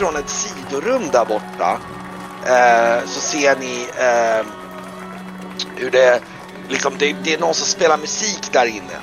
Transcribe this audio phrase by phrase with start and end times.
[0.00, 1.80] inifrån ett sidorum där borta.
[2.46, 4.46] Eh, så ser ni eh,
[5.76, 6.22] hur det
[6.68, 8.98] liksom, det, det är någon som spelar musik där inne.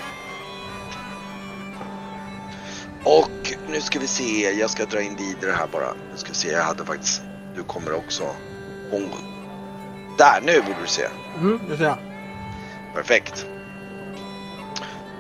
[3.04, 5.94] Och nu ska vi se, jag ska dra in vidare här bara.
[6.12, 7.22] Nu ska vi se, jag hade faktiskt,
[7.56, 8.24] du kommer också.
[8.92, 9.12] Hon,
[10.18, 11.08] där, nu borde du se.
[11.38, 11.98] Mm, det ser jag.
[12.96, 13.46] Perfekt.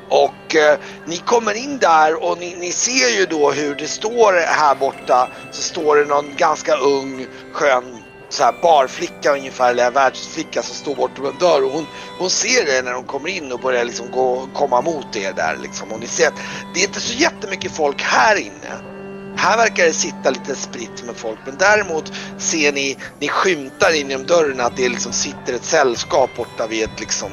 [0.10, 4.34] Och eh, ni kommer in där och ni, ni ser ju då hur det står
[4.34, 10.64] här borta så står det någon ganska ung skön så här barflicka ungefär, eller världsflicka
[10.64, 11.86] som står bortom en dörr och hon,
[12.20, 15.58] hon ser er när hon kommer in och börjar liksom gå, komma mot er där
[15.62, 15.92] liksom.
[15.92, 16.39] Och ni ser att
[16.73, 18.98] det är inte så jättemycket folk här inne.
[19.38, 24.09] Här verkar det sitta lite spritt med folk men däremot ser ni, ni skymtar in
[24.09, 27.32] genom dörren att det liksom sitter ett sällskap borta vid ett liksom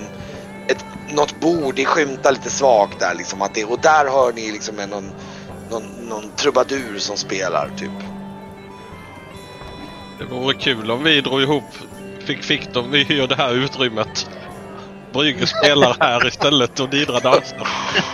[0.68, 0.84] ett,
[1.14, 4.78] något bord, det skymtar lite svagt där liksom att det, och där hör ni liksom
[4.78, 5.10] en, någon,
[5.70, 7.90] någon, någon trubadur som spelar typ.
[10.18, 11.64] Det vore kul om vi drog ihop,
[12.24, 14.28] fick fick dem, vi hyr det här utrymmet.
[15.12, 17.68] Brygge spelar här istället och Didra dansar.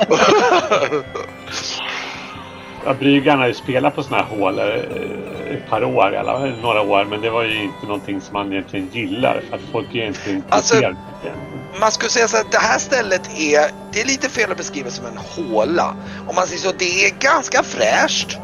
[2.84, 4.64] Ja, Bryggan har ju spelat på såna här hål eh,
[5.54, 7.04] ett par år, eller några år.
[7.04, 9.42] Men det var ju inte någonting som man egentligen gillar.
[9.48, 10.96] För att folk är inte intresserade.
[11.80, 14.90] Man skulle säga så att det här stället är, det är lite fel att beskriva
[14.90, 15.96] som en håla.
[16.28, 18.38] Om man säger så, det är ganska fräscht.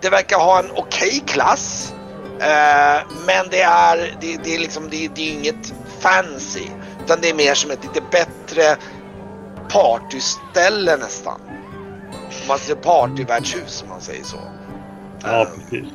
[0.00, 1.94] Det verkar ha en okej klass.
[2.40, 6.66] Eh, men det är, det, det är liksom, det, det är inget fancy.
[7.04, 8.76] Utan det är mer som ett lite bättre
[9.68, 11.40] partyställe nästan.
[12.56, 14.36] Säger partyvärdshus om man säger så.
[15.22, 15.88] Ja, Eh, precis.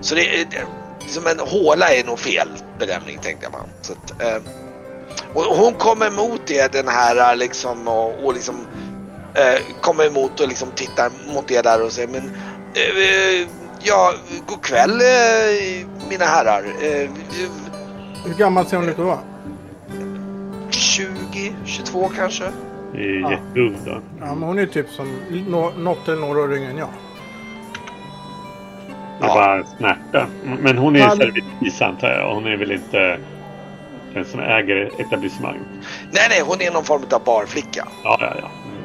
[0.00, 0.64] så det är, det,
[1.08, 2.48] som en håla är nog fel
[2.78, 3.66] bedömning tänkte man.
[3.80, 4.42] Så att, eh,
[5.34, 8.66] och hon kommer emot er den här liksom och, och liksom
[9.34, 12.30] eh, kommer emot och liksom tittar mot er där och säger men
[12.74, 13.48] eh,
[13.82, 14.14] ja,
[14.46, 16.62] god kväll eh, mina herrar.
[16.82, 17.10] Eh,
[18.24, 19.18] Hur gammal ser hon ut då?
[20.70, 22.44] 20, 22 kanske?
[22.94, 23.30] Är Ja.
[23.30, 24.00] jätteung då.
[24.20, 25.18] Ja, men hon är typ som
[25.48, 26.88] nå- något eller några år yngre än jag.
[29.20, 29.34] Det är Ja.
[29.34, 30.26] bara smärta.
[30.60, 32.34] Men hon är det- servitris antar jag.
[32.34, 33.18] Hon är väl inte
[34.14, 35.58] den som äger etablissemang.
[36.12, 37.88] Nej, nej, hon är någon form av barflicka.
[38.04, 38.48] Ja, ja, ja.
[38.66, 38.82] Mm.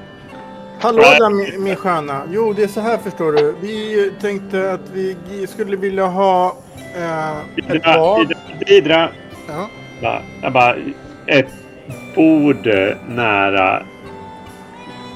[0.82, 2.22] Hallå där min, min sköna.
[2.32, 3.56] Jo, det är så här förstår du.
[3.62, 6.58] Vi tänkte att vi skulle vilja ha
[6.96, 7.38] eh,
[7.76, 8.34] ett bad.
[8.68, 9.10] Didra.
[9.48, 9.68] Ja.
[10.02, 10.76] Bara, jag bara,
[11.28, 11.52] ett
[12.16, 13.84] bord eh, nära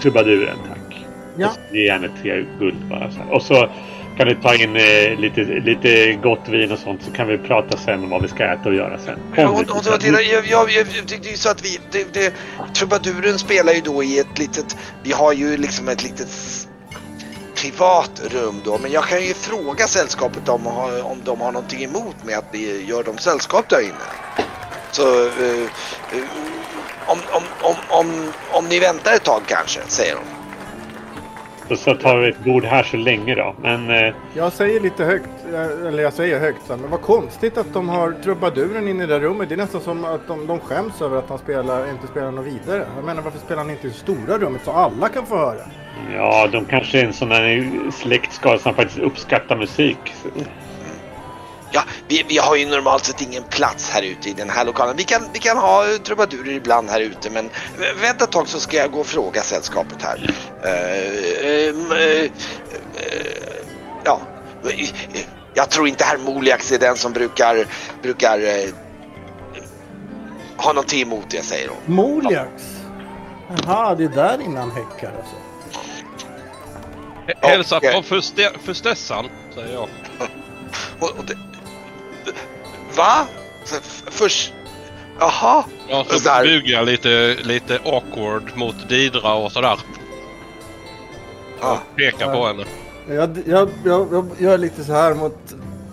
[0.02, 1.06] trubaduren, tack.
[1.38, 1.50] Ja.
[1.70, 3.12] Och Ge henne tre guld bara.
[3.12, 3.34] Så här.
[3.34, 3.70] Och så
[4.18, 7.78] kan du ta in eh, lite, lite gott vin och sånt så kan vi prata
[7.78, 9.20] sen om vad vi ska äta och göra sen.
[9.36, 9.94] Ja, Kom lite hon, sen.
[10.02, 12.34] hon, jag, jag, jag, jag, det är ju så att vi, det, det,
[12.74, 16.30] trubaduren spelar ju då i ett litet, vi har ju liksom ett litet
[17.56, 20.68] privat rum då, men jag kan ju fråga sällskapet om,
[21.04, 24.09] om de har någonting emot med att vi gör dem sällskap där inne.
[24.92, 25.64] Så eh,
[26.12, 26.24] eh,
[27.12, 30.25] om, om, om, om, om ni väntar ett tag kanske, säger hon.
[31.70, 33.56] Och så tar vi ett bord här så länge då.
[33.62, 37.02] Men eh, Jag säger lite högt, eh, eller jag säger högt, så här, men vad
[37.02, 39.50] konstigt att de har trubaduren inne i det där rummet.
[39.50, 42.46] Det är nästan som att de, de skäms över att han spelar, inte spelar något
[42.46, 42.88] vidare.
[42.96, 45.61] Jag menar varför spelar han inte i det stora rummet så alla kan få höra?
[46.16, 49.97] ja, de kanske är en sån här släktskara som faktiskt uppskattar musik.
[51.72, 54.96] Ja, vi, vi har ju normalt sett ingen plats här ute i den här lokalen.
[54.98, 58.60] Vi kan, vi kan ha trubadurer ibland här ute men vä- vänta ett tag så
[58.60, 60.36] ska jag gå och fråga sällskapet här.
[60.64, 62.32] Ehm, eh, eh,
[64.06, 64.22] ja,
[65.54, 67.66] jag tror inte herr Moliax är den som brukar,
[68.02, 68.70] brukar eh,
[70.58, 71.96] ha någonting emot det, säger hon.
[71.96, 72.64] Moliax?
[73.66, 75.36] Jaha, det är där innan häckar alltså.
[77.48, 79.88] Hälsa från förste- förstessan, säger jag.
[81.00, 81.34] Och, och det,
[82.96, 83.28] va?
[84.08, 84.53] Först...
[85.20, 85.64] Jaha?
[85.90, 89.80] Ja, Så så bugar jag lite, lite awkward mot Didra och sådär.
[91.62, 91.80] Ja.
[91.96, 92.66] Pekar på henne.
[93.08, 95.38] Jag, jag, jag, jag gör lite så här mot,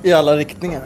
[0.02, 0.82] i alla riktningar.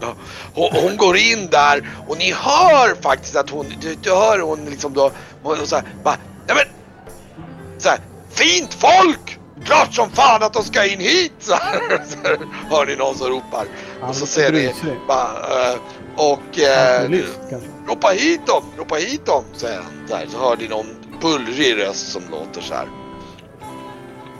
[0.00, 0.14] Ja.
[0.54, 4.64] Hon, hon går in där och ni hör faktiskt att hon, du, du hör hon
[4.64, 5.10] liksom då,
[5.42, 6.16] hon, hon så här, bara,
[6.46, 6.66] nej men,
[7.78, 7.98] så här,
[8.30, 9.35] fint folk!
[9.64, 11.32] Klart som fan att de ska in hit!
[11.38, 12.38] Så här, så här,
[12.70, 13.64] hör ni någon som ropar.
[14.00, 14.72] Ja, och så ser ni,
[15.08, 15.78] bara, eh,
[16.16, 17.10] och eh,
[17.88, 20.08] ropa hit dem, ropa hit dem, säger han.
[20.08, 20.86] Så, här, så hör ni någon
[21.20, 22.86] bullrig röst som låter så här.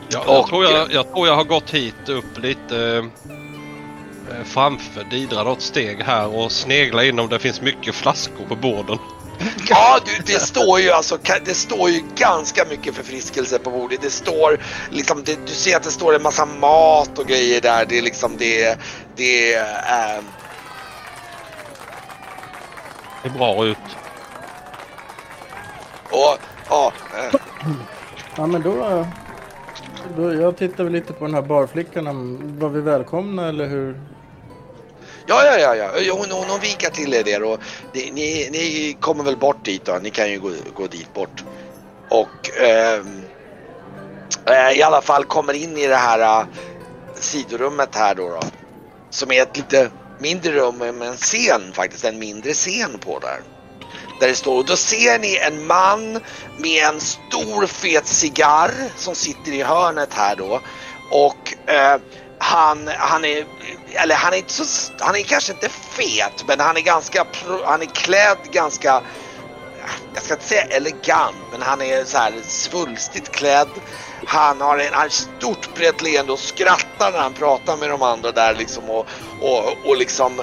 [0.09, 3.05] Ja, jag, Och- tror jag, jag tror jag har gått hit upp lite
[4.29, 8.55] eh, framför Didra något steg här och snegla in om det finns mycket flaskor på
[8.55, 8.97] borden.
[9.69, 14.01] Ja, du, det står ju alltså, det står ju ganska mycket förfriskelse på bordet.
[14.01, 17.85] Det står liksom, det, du ser att det står en massa mat och grejer där.
[17.85, 18.79] Det är liksom det,
[19.15, 20.21] det är...
[23.23, 23.77] Det är bra ut.
[26.11, 26.37] och,
[26.69, 27.39] ja, eh,
[28.37, 29.05] Ja men då,
[30.17, 30.33] då...
[30.33, 32.39] Jag tittar väl lite på den här barflickan.
[32.59, 34.01] Var vi välkomna eller hur?
[35.27, 36.13] Ja, ja, ja, ja.
[36.13, 37.59] Hon, hon, hon vinkar till er där och
[37.93, 39.99] ni, ni, ni kommer väl bort dit då.
[40.01, 41.43] Ni kan ju gå, gå dit bort.
[42.09, 43.23] Och ehm,
[44.49, 46.47] eh, i alla fall kommer in i det här uh,
[47.19, 48.39] sidorummet här då, då.
[49.09, 49.89] Som är ett lite
[50.19, 53.39] mindre rum med en scen faktiskt, en mindre scen på där.
[54.19, 56.21] Där det står, och då ser ni en man
[56.57, 60.61] med en stor fet cigarr som sitter i hörnet här då.
[61.11, 61.99] Och eh,
[62.37, 63.47] han, han är,
[64.01, 67.25] eller han är inte så, han är kanske inte fet men han är ganska,
[67.65, 69.03] han är klädd ganska
[70.13, 73.79] jag ska inte säga elegant, men han är så här svulstigt klädd.
[74.29, 78.31] Han har en, ett stort brett leende och skrattar när han pratar med de andra
[78.31, 79.07] där liksom och,
[79.39, 80.39] och, och liksom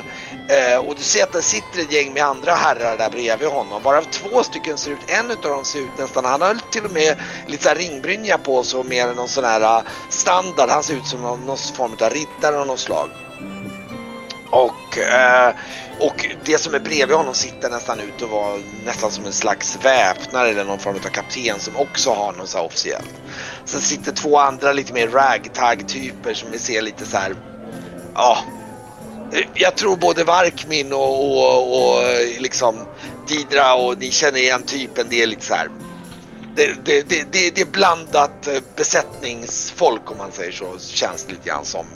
[0.48, 3.82] eh, och du ser att det sitter ett gäng med andra herrar där bredvid honom.
[3.82, 6.90] Varav två stycken ser ut, en utav dem ser ut nästan, han har till och
[6.90, 7.16] med
[7.46, 10.70] lite ringbrynja på sig och mer än någon sån här eh, standard.
[10.70, 13.10] Han ser ut som någon, någon form av riddare av något slag.
[14.54, 15.54] Och, eh,
[16.00, 19.78] och det som är bredvid honom sitter nästan ut och var nästan som en slags
[19.82, 23.14] väpnare eller någon form av kapten som också har något så här officiellt.
[23.64, 27.36] Sen sitter två andra lite mer ragtag-typer som vi ser lite så här,
[28.14, 28.38] ja.
[29.54, 32.02] Jag tror både Varkmin och, och, och
[32.38, 32.74] liksom
[33.28, 35.06] Didra och ni känner igen typen.
[35.10, 35.68] Det är lite så här.
[36.56, 40.78] Det, det, det, det, det är blandat besättningsfolk om man säger så.
[40.78, 41.86] Känns det lite grann som.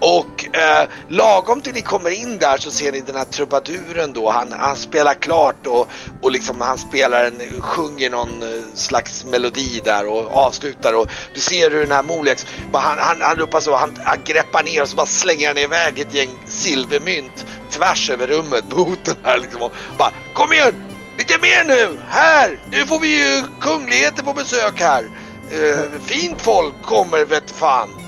[0.00, 4.30] Och eh, lagom till ni kommer in där så ser ni den här trubaduren då.
[4.30, 5.88] Han, han spelar klart och,
[6.22, 11.40] och liksom han spelar en, sjunger någon eh, slags melodi där och avslutar och du
[11.40, 14.88] ser hur den här Molex, han, han, han ropar så, han, han greppar ner och
[14.88, 19.62] så bara slänger han iväg ett gäng silvermynt tvärs över rummet mot den här liksom
[19.62, 20.74] och bara kom igen!
[21.18, 21.98] Lite mer nu!
[22.08, 22.58] Här!
[22.70, 25.04] Nu får vi ju kungligheter på besök här.
[25.50, 27.99] Eh, fint folk kommer vet fan.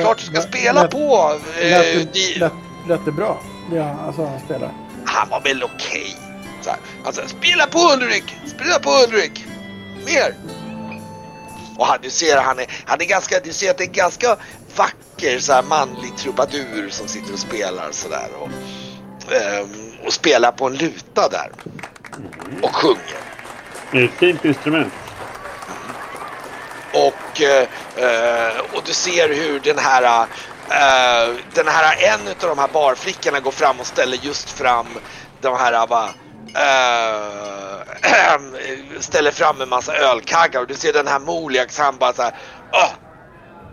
[0.00, 1.38] Klart du ska spela lät, på.
[1.60, 2.52] Eh, Lät, de, det- lät,
[2.88, 3.40] lät det bra?
[3.72, 4.72] Ja, alltså han spelar.
[5.04, 6.16] han var väl okej.
[6.62, 9.44] Så här, Han sa spela på Ulrik, spela på Ulrik.
[10.06, 10.34] Mer.
[11.78, 14.36] Och han, du ser han är, han är ganska, du ser att det är ganska
[14.76, 18.28] vacker så här manlig trubadur som sitter och spelar sådär.
[18.40, 18.48] Och,
[19.32, 19.68] ehm,
[20.06, 21.50] och spelar på en luta där.
[22.62, 23.18] Och sjunger.
[23.92, 24.92] Det är ett fint instrument.
[27.34, 30.26] Och, eh, eh, och du ser hur den här,
[30.70, 34.86] eh, den här en av de här barflickorna går fram och ställer just fram
[35.40, 36.08] de här va,
[36.54, 37.80] eh,
[39.00, 42.34] ställer fram en massa ölkaggar och du ser den här Moliax han bara såhär...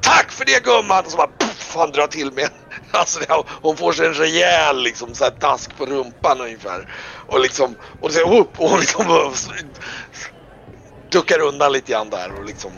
[0.01, 1.06] Tack för det gumman!
[1.06, 2.50] Och så bara puff, han drar till med
[2.91, 3.20] Alltså
[3.62, 6.94] hon får sig en rejäl liksom så här task på rumpan ungefär.
[7.27, 9.34] Och liksom, och du ser, upp och hon liksom
[11.12, 12.72] duckar undan lite grann där och liksom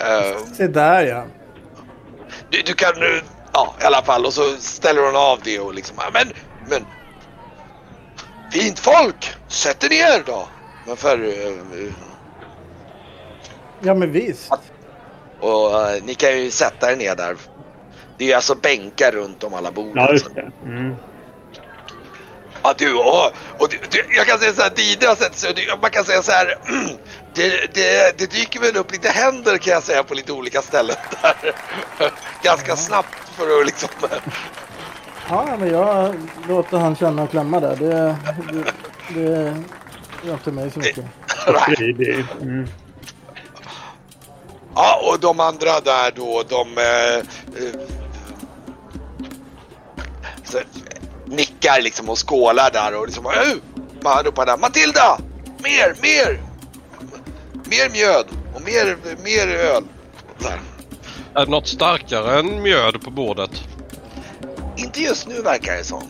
[0.00, 1.24] eh, Se där ja.
[2.50, 3.20] du, du kan nu,
[3.52, 6.32] ja i alla fall och så ställer hon av det och liksom, men,
[6.70, 6.84] men
[8.52, 9.34] Fint folk!
[9.48, 10.48] Sätt er ner då!
[10.86, 11.92] Men för, eh,
[13.80, 14.52] Ja men visst.
[15.40, 17.36] och eh, ni kan ju sätta er ner där.
[18.18, 19.92] Det är ju alltså bänkar runt om alla bord.
[19.96, 20.50] Ja, just det.
[20.64, 20.94] Mm.
[22.62, 25.90] Ja du, och, och du, du, jag kan säga så här, Didra sett sig, man
[25.90, 26.58] kan säga så här,
[27.38, 30.96] det, det, det dyker väl upp lite händer kan jag säga på lite olika ställen
[31.22, 31.54] där.
[32.42, 33.88] Ganska snabbt för att liksom,
[35.28, 36.14] Ja men jag
[36.48, 37.76] låter han känna och klämma där.
[37.76, 38.16] Det,
[38.52, 38.64] det,
[39.14, 39.54] det
[40.26, 41.04] gör inte mig så mycket.
[41.78, 42.68] Det, det, mm.
[44.74, 47.16] Ja, och de andra där då, de eh,
[50.54, 50.66] eh,
[51.26, 53.32] nickar liksom och skålar där och liksom, uh,
[54.02, 55.18] man ropar där, Matilda!
[55.58, 56.47] Mer, mer!
[57.70, 59.82] Mer mjöd och mer, mer öl.
[61.34, 63.50] Är det något starkare än mjöd på bordet?
[64.76, 66.02] Inte just nu verkar det som.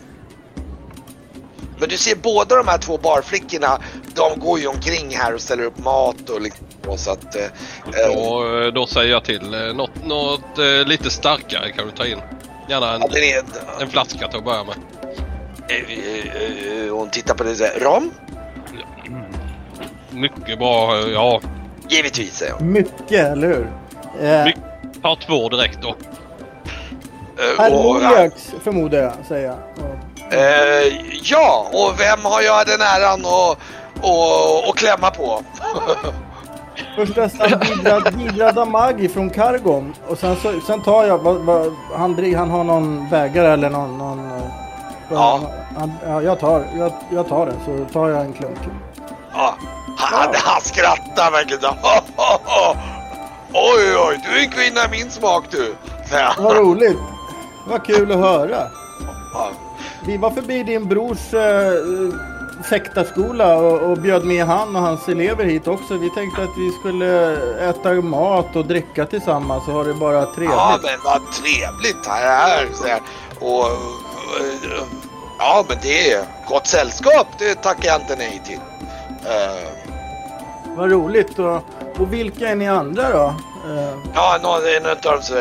[1.81, 3.79] Men du ser båda de här två barflickorna,
[4.15, 7.35] de går ju omkring här och ställer upp mat och liksom så att...
[7.37, 7.45] Eh,
[8.01, 9.55] eh, Och eh, då säger jag till.
[9.55, 12.19] eh, Något, något eh, lite starkare kan du ta in.
[12.69, 13.43] Gärna en, är,
[13.83, 14.75] en flaska till att börja med.
[16.91, 18.11] hon tittar på det och säger, rom?
[20.11, 20.97] Mycket bra.
[20.97, 21.41] Ja,
[21.89, 22.73] Givetvis, säger hon.
[22.73, 23.73] Mycket, eller hur?
[24.21, 24.63] Eh, mycket.
[25.03, 25.89] Ta två direkt då.
[25.89, 25.95] Eh,
[27.59, 29.57] Herr och, Moliax förmodar jag, säger jag.
[29.85, 33.59] Och Eh, ja, och vem har jag den äran att
[34.03, 35.43] och, och klämma på?
[36.97, 37.61] Först nästan
[38.19, 39.95] Didra, Damagi från Kargon.
[40.09, 43.99] Och sen, så, sen tar jag, vad, vad, han, han har någon bägare eller någon...
[43.99, 44.43] någon eh,
[45.11, 45.41] Ja.
[45.79, 48.59] Han, ja, jag tar, jag, jag tar den så tar jag en klunk.
[49.33, 49.55] Ja,
[49.99, 51.75] han, han skrattar verkligen.
[53.53, 55.75] Oj, oj, du är en kvinna i min smak du.
[56.39, 56.99] Vad roligt!
[57.67, 58.67] Vad kul att höra.
[60.07, 61.73] Vi var förbi din brors eh,
[62.65, 65.95] fäktarskola och, och bjöd med han och hans elever hit också.
[65.95, 67.37] Vi tänkte att vi skulle
[67.71, 70.51] äta mat och dricka tillsammans och ha det bara trevligt.
[70.51, 73.01] Ja, men vad trevligt här är.
[73.41, 73.67] Och,
[74.41, 74.83] eh,
[75.39, 77.27] ja, men det är gott sällskap.
[77.39, 78.61] Det tackar jag inte nej till.
[79.25, 79.78] Eh,
[80.77, 81.39] Vad roligt.
[81.39, 81.57] Och,
[81.99, 83.35] och vilka är ni andra då?
[83.69, 85.35] Eh, Ja, någon, en av dem så,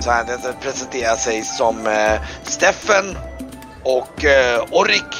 [0.00, 3.18] så här, den presenterar sig som eh, Steffen
[3.84, 5.14] och eh, Orrik.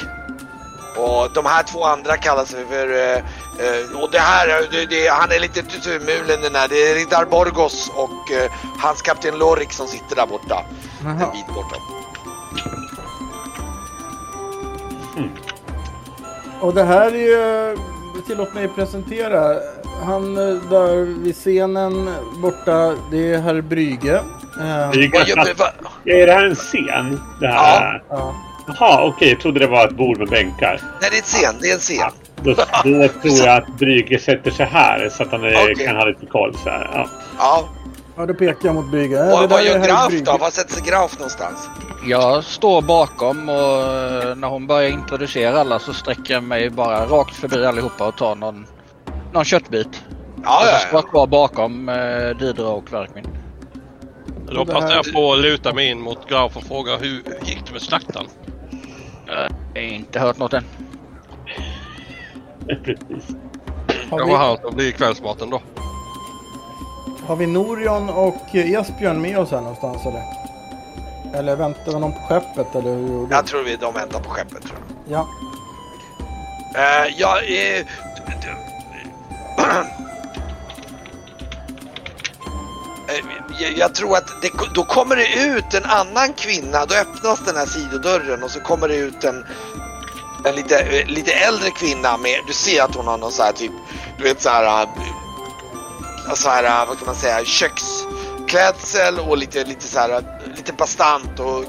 [0.97, 2.93] Och de här två andra kallar sig för...
[2.93, 6.67] Eh, eh, och det här, det, det, han är lite turmulen den här.
[6.67, 10.63] Det är Riddar Borgos och eh, hans kapten Lorik som sitter där borta.
[11.05, 11.31] En Jaha.
[11.31, 11.75] bit borta.
[16.61, 17.77] Och det här är ju,
[18.21, 19.59] tillåt mig presentera,
[20.05, 22.09] han eh, där vid scenen
[22.41, 24.15] borta, det är herr Brygge.
[24.59, 24.89] Eh,
[26.05, 27.21] är det här en scen?
[27.39, 28.03] Det här?
[28.09, 28.35] ja.
[28.67, 29.29] Jaha, okej.
[29.29, 30.81] Jag trodde det var ett bord med bänkar.
[31.01, 31.55] Nej, det är en scen.
[31.61, 32.11] Det är en scen.
[32.43, 32.53] Då,
[32.83, 35.75] då tror jag att Brygge sätter sig här så att han Okej.
[35.75, 36.55] kan ha lite koll.
[36.63, 36.89] Så här.
[36.93, 37.07] Ja.
[37.37, 37.69] Ja.
[38.15, 40.37] Ja, då pekar jag mot Och där vad är gör Graf då?
[40.37, 41.69] Var sätter sig Graf någonstans?
[42.07, 47.05] Jag står bakom och eh, när hon börjar introducera alla så sträcker jag mig bara
[47.05, 48.67] rakt förbi allihopa och tar någon,
[49.33, 50.03] någon köttbit.
[50.43, 51.01] Ja, ja, så står ja.
[51.03, 53.27] jag kvar bakom eh, Didra och Verkmin.
[54.45, 57.65] Då här- passar jag på att luta mig in mot Graf och fråga hur gick
[57.65, 58.27] det med slaktaren?
[59.27, 60.63] Jag har inte hört något än.
[62.83, 63.35] Precis.
[64.09, 65.61] Har vi, han som blir kvällsmaten då.
[67.27, 70.23] Har vi Norion och Esbjörn med oss här någonstans eller?
[71.33, 74.29] Eller väntar vi någon på skeppet eller hur gjorde Jag tror vi de väntar på
[74.29, 74.77] skeppet tror
[75.07, 75.17] jag.
[75.17, 75.27] Ja.
[76.75, 77.85] Uh, ja, Eh,
[83.77, 86.85] jag, tror att det, då kommer det ut en annan kvinna.
[86.85, 89.45] Då öppnas den här sidodörren och så kommer det ut en,
[90.45, 93.71] en lite, lite äldre kvinna med, du ser att hon har någon så här typ,
[94.17, 94.87] du vet så här,
[96.33, 100.19] så här, eh, vad kan man säga, köksklädsel och lite, lite så här, eh,
[100.55, 101.63] lite bastant och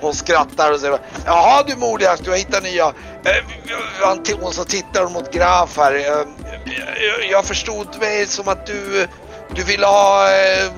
[0.00, 2.86] hon skrattar och säger Jaha du Modias, du har hittat nya.
[3.24, 5.94] Eh, hon så tittar hon mot Graf här.
[5.94, 9.06] Eh, jag- Jag förstod mig som att du,
[9.54, 10.70] du ville ha eh,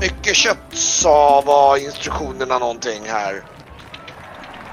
[0.00, 3.42] mycket kött sa var instruktionerna någonting här.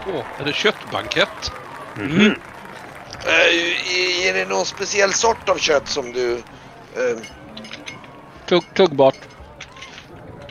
[0.08, 1.52] Åh, är det köttbankett?
[1.96, 2.36] Mhm.
[3.26, 6.34] Eh, Är det någon speciell sort av kött som du...
[6.96, 7.18] eh,
[8.48, 9.16] Tugg, tuggbart.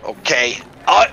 [0.03, 0.63] Okej.
[0.87, 1.07] Ja,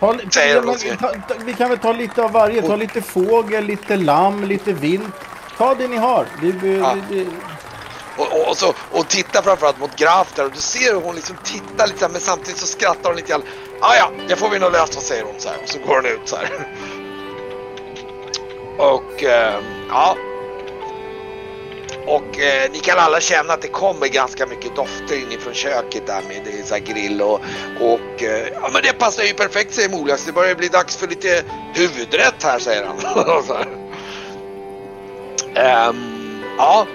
[0.00, 2.62] Ta, Säger men, vi kan väl ta lite av varje.
[2.62, 5.12] Ta lite fågel, lite lamm, lite vind.
[5.58, 6.26] Ta det ni har.
[6.42, 6.96] Det, det, Ja.
[7.10, 7.26] det,
[8.16, 11.14] Och, och, och, så, och tittar framförallt mot Graf där och du ser hur hon
[11.14, 13.42] liksom tittar lite men samtidigt så skrattar hon lite grann.
[13.80, 15.56] Ah, ja, det får vi nog löst, vad säger hon så här.
[15.62, 16.48] Och så går hon ut så här.
[18.78, 20.16] Och eh, ja.
[22.06, 26.22] Och eh, ni kan alla känna att det kommer ganska mycket dofter inifrån köket där
[26.28, 27.40] med det är så här grill och,
[27.80, 30.24] och eh, ja men det passar ju perfekt säger Molias.
[30.24, 31.42] Det börjar bli dags för lite
[31.74, 33.00] huvudrätt här säger han.
[33.46, 33.66] så här.
[35.54, 36.86] Ehm, ja,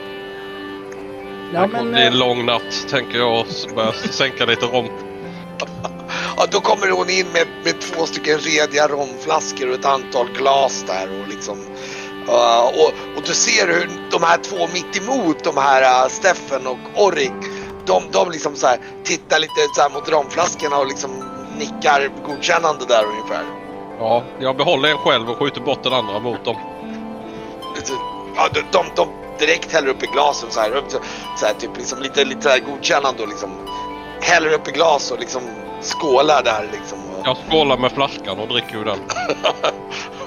[1.53, 4.45] ja, det kommer men, bli en eh, lång natt tänker jag och s- börja sänka
[4.45, 4.89] lite rom.
[6.37, 10.83] Ja, då kommer hon in med, med två stycken rediga romflaskor och ett antal glas
[10.87, 11.57] där och liksom
[12.29, 16.67] uh, och, och du ser hur de här två mitt emot de här uh, Steffen
[16.67, 17.59] och Orrik
[17.89, 21.11] de, de liksom så här tittar lite så mot romflaskorna och liksom
[21.57, 23.43] nickar godkännande där ungefär.
[23.99, 26.55] Ja, jag behåller en själv och skjuter bort den andra mot dem.
[28.35, 29.07] Ja, de, de, de
[29.39, 30.91] direkt häller upp i glasen så här, upp,
[31.37, 33.51] så, här typ liksom lite, lite så här godkännande och liksom
[34.21, 35.41] häller upp i glas och liksom
[35.81, 36.97] skålar där liksom.
[37.25, 38.99] Jag skålar med flaskan och dricker ur den.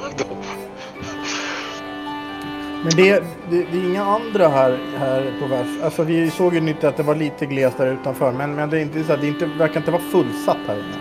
[2.82, 5.66] men det, det, det är inga andra här, här på vers.
[5.84, 8.32] Alltså vi såg ju nytt att det var lite glest där utanför.
[8.32, 10.74] Men, men det, är inte så här, det är inte, verkar inte vara fullsatt här
[10.74, 10.96] inne.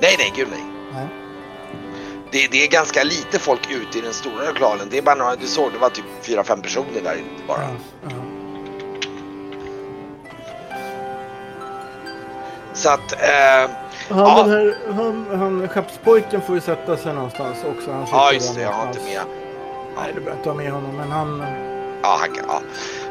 [0.00, 0.64] nej, nej, gud nej.
[0.92, 1.06] Nej.
[2.32, 4.86] Det, det är ganska lite folk ute i den stora lokalen.
[4.90, 7.60] Det är bara några, du såg, det var typ fyra fem personer där inne bara.
[7.62, 7.68] Ja,
[8.02, 8.16] ja.
[12.72, 13.70] Så att, eh,
[14.08, 14.42] Han, Ja.
[14.42, 17.92] den här, han, han skeppspojken får ju sätta sig någonstans också.
[17.92, 18.60] Han Ja, just det.
[18.62, 19.45] Jag har inte med.
[19.96, 20.96] Nej, du behöver inte ha med honom.
[20.96, 21.42] Men han...
[22.02, 22.60] Ja, han kan, ja.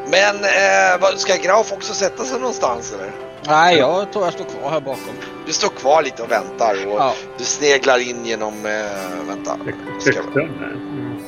[0.07, 3.11] Men eh, ska Graf också sätta sig någonstans eller?
[3.47, 5.13] Nej, jag tror jag står kvar här bakom.
[5.45, 7.13] Du står kvar lite och väntar och Ja.
[7.37, 8.65] du sneglar in genom...
[8.65, 9.57] Eh, vänta,
[10.05, 10.71] Köksdörren här.
[10.71, 11.23] Mm.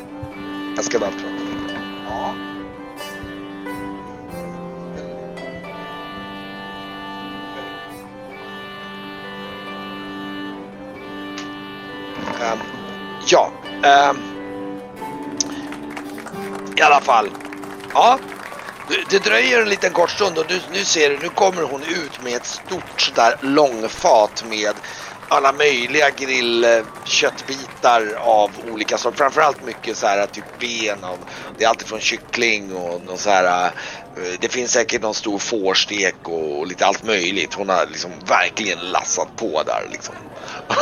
[0.76, 1.24] jag ska bara prata.
[2.10, 2.34] Ja.
[12.42, 12.60] Ehm,
[13.28, 13.52] ja,
[13.84, 14.18] ehm,
[16.78, 17.30] i alla fall.
[17.94, 18.20] Ja,
[19.10, 22.24] det, dröjer en liten kort stund och nu, nu ser du, nu kommer hon ut
[22.24, 24.74] med ett stort sådär långfat med
[25.28, 29.18] alla möjliga grillköttbitar av olika sorter.
[29.18, 31.18] Framförallt mycket så här typ ben av,
[31.58, 33.72] det är alltid från kyckling och någon så här, eh,
[34.40, 37.54] det finns säkert någon stor fårstek och lite allt möjligt.
[37.54, 40.16] Hon har liksom verkligen lassat på där liksom.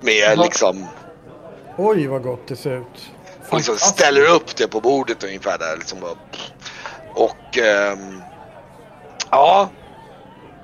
[0.00, 0.86] med liksom
[1.80, 3.10] Oj, vad gott det ser ut.
[3.50, 5.98] Och liksom ställer upp det på bordet ungefär där liksom.
[7.14, 8.22] Och ehm,
[9.30, 9.68] ja.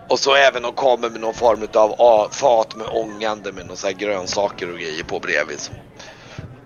[0.09, 4.73] Och så även de kommer med någon form av fat med ångande med här grönsaker
[4.73, 5.59] och grejer på bredvid.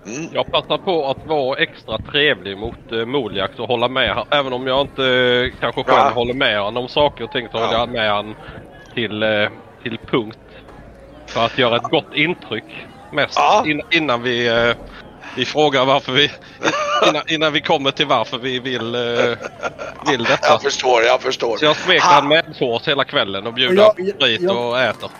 [0.06, 0.28] Mm.
[0.32, 4.26] Jag passar på att vara extra trevlig mot uh, Moliak och hålla med han.
[4.30, 6.10] Även om jag inte eh, kanske själv Ja.
[6.10, 7.64] håller med honom om saker och ting så Ja.
[7.66, 8.34] håller jag med han
[8.94, 9.48] till, eh,
[9.82, 10.38] till punkt.
[11.26, 13.64] För att göra ett gott intryck mest Ja.
[13.66, 14.76] in, innan vi, eh,
[15.38, 16.30] vi frågar varför vi...
[17.08, 19.00] Innan, innan vi kommer till varför vi vill, eh,
[20.10, 20.48] vill detta.
[20.48, 21.56] Jag förstår, jag förstår.
[21.56, 24.52] Så jag smeker Ha- han medhårs hela kvällen och bjuder Ja, på ja, sprit ja.
[24.52, 25.10] och äter.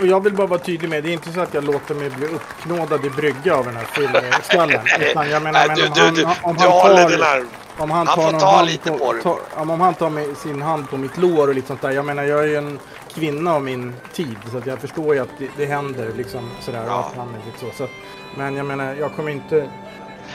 [0.00, 2.10] Och jag vill bara vara tydlig med, det är inte så att jag låter mig
[2.10, 4.80] bli uppknådad i brygga av den här fyllskallen.
[5.10, 7.44] Utan jag menar, men du, om han, du, om han tar...
[7.78, 9.12] Om han, Han tar får ta hand lite på, på
[9.54, 9.60] det.
[9.60, 11.90] om han tar med sin hand på mitt lår och lite sånt där.
[11.90, 12.78] Jag menar jag är ju en
[13.14, 14.36] kvinna av min tid.
[14.50, 16.84] Så att jag förstår ju att det, det händer liksom sådär.
[16.86, 16.98] Ja.
[16.98, 17.70] Att han är lite så.
[17.76, 17.90] så att,
[18.36, 19.70] men jag menar jag kommer inte...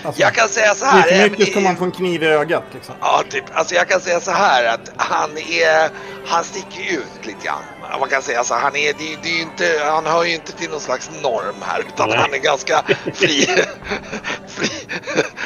[0.04, 1.08] Alltså, Jag kan säga så här.
[1.08, 2.96] även mycket i- ska man få en kniv i ögat liksom.
[3.02, 3.44] Ja, typ.
[3.54, 5.90] Alltså jag kan säga så här att han är,
[6.28, 8.00] han sticker ut lite grann.
[8.00, 10.34] Man kan säga så här, han är, det, det är ju inte, han hör ju
[10.34, 12.18] inte till någon slags norm här utan Nej.
[12.18, 12.84] han är ganska
[13.14, 13.46] fri,
[14.48, 14.70] fri,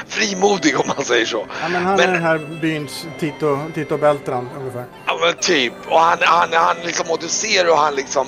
[0.08, 1.46] frimodig om man säger så.
[1.62, 4.86] Ja, men han Men- är den här byns Tito, Tito Beltran ungefär.
[5.08, 5.74] Ja men typ.
[5.88, 8.28] Och han, han, han liksom, och du ser hur han liksom,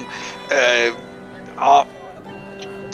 [0.50, 0.94] eh,
[1.58, 1.86] ja.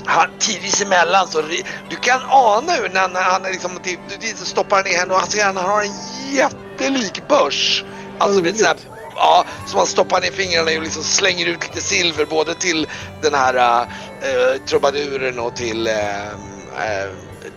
[0.10, 1.42] Han, tidvis emellan så,
[1.90, 5.40] du kan ana hur när han, liksom, du, du stoppar ner henne och han ser
[5.40, 5.94] att han har en
[6.34, 7.84] jättelik börs.
[8.18, 8.76] Alltså vet, så här,
[9.16, 12.88] ja, som han stoppar ner fingrarna i och liksom slänger ut lite silver både till
[13.22, 13.82] den här
[14.22, 15.94] eh, trubaduren och till, eh,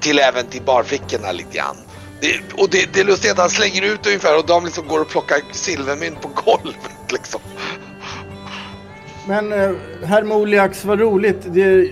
[0.01, 1.77] till även till barflickorna lite grann.
[2.21, 5.01] Det, och det, det är lustigt att han slänger ut ungefär och de liksom går
[5.01, 7.41] och plockar silvermynt på golvet liksom.
[9.27, 9.71] Men eh,
[10.05, 11.39] herr Moliax, vad roligt.
[11.45, 11.89] Det,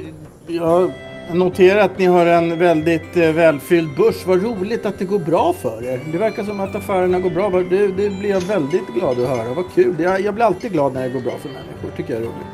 [0.54, 0.92] jag
[1.32, 4.26] noterar att ni har en väldigt eh, välfylld börs.
[4.26, 6.00] Vad roligt att det går bra för er.
[6.12, 7.50] Det verkar som att affärerna går bra.
[7.50, 9.54] Det, det blir jag väldigt glad att höra.
[9.54, 9.94] Vad kul.
[9.98, 11.90] Jag, jag blir alltid glad när det går bra för människor.
[11.96, 12.46] Tycker jag är roligt.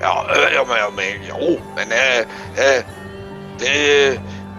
[0.00, 2.18] Ja, eh, ja men, ja, men, jo, men eh,
[2.66, 2.82] eh,
[3.58, 4.10] det,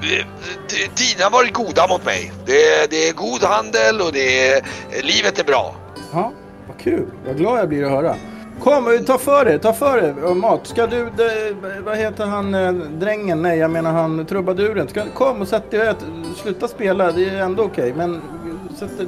[0.01, 2.31] det, tiderna har varit goda mot mig.
[2.45, 4.61] Det, det är god handel och det, är-
[5.03, 5.75] livet är bra.
[6.13, 6.31] Ja,
[6.67, 7.05] vad kul.
[7.27, 8.15] Vad glad jag blir att höra.
[8.59, 10.23] Kom, ta för dig, ta för dig.
[10.23, 10.67] Och mat.
[10.67, 13.41] Ska du, det, vad heter han, eh, drängen?
[13.41, 14.87] Nej, jag menar han trubaduren.
[14.87, 16.05] Ska, kom och sätt dig och ät.
[16.35, 17.93] Sluta spela, det är ändå okej.
[17.93, 19.05] Men eh, sätt, eh,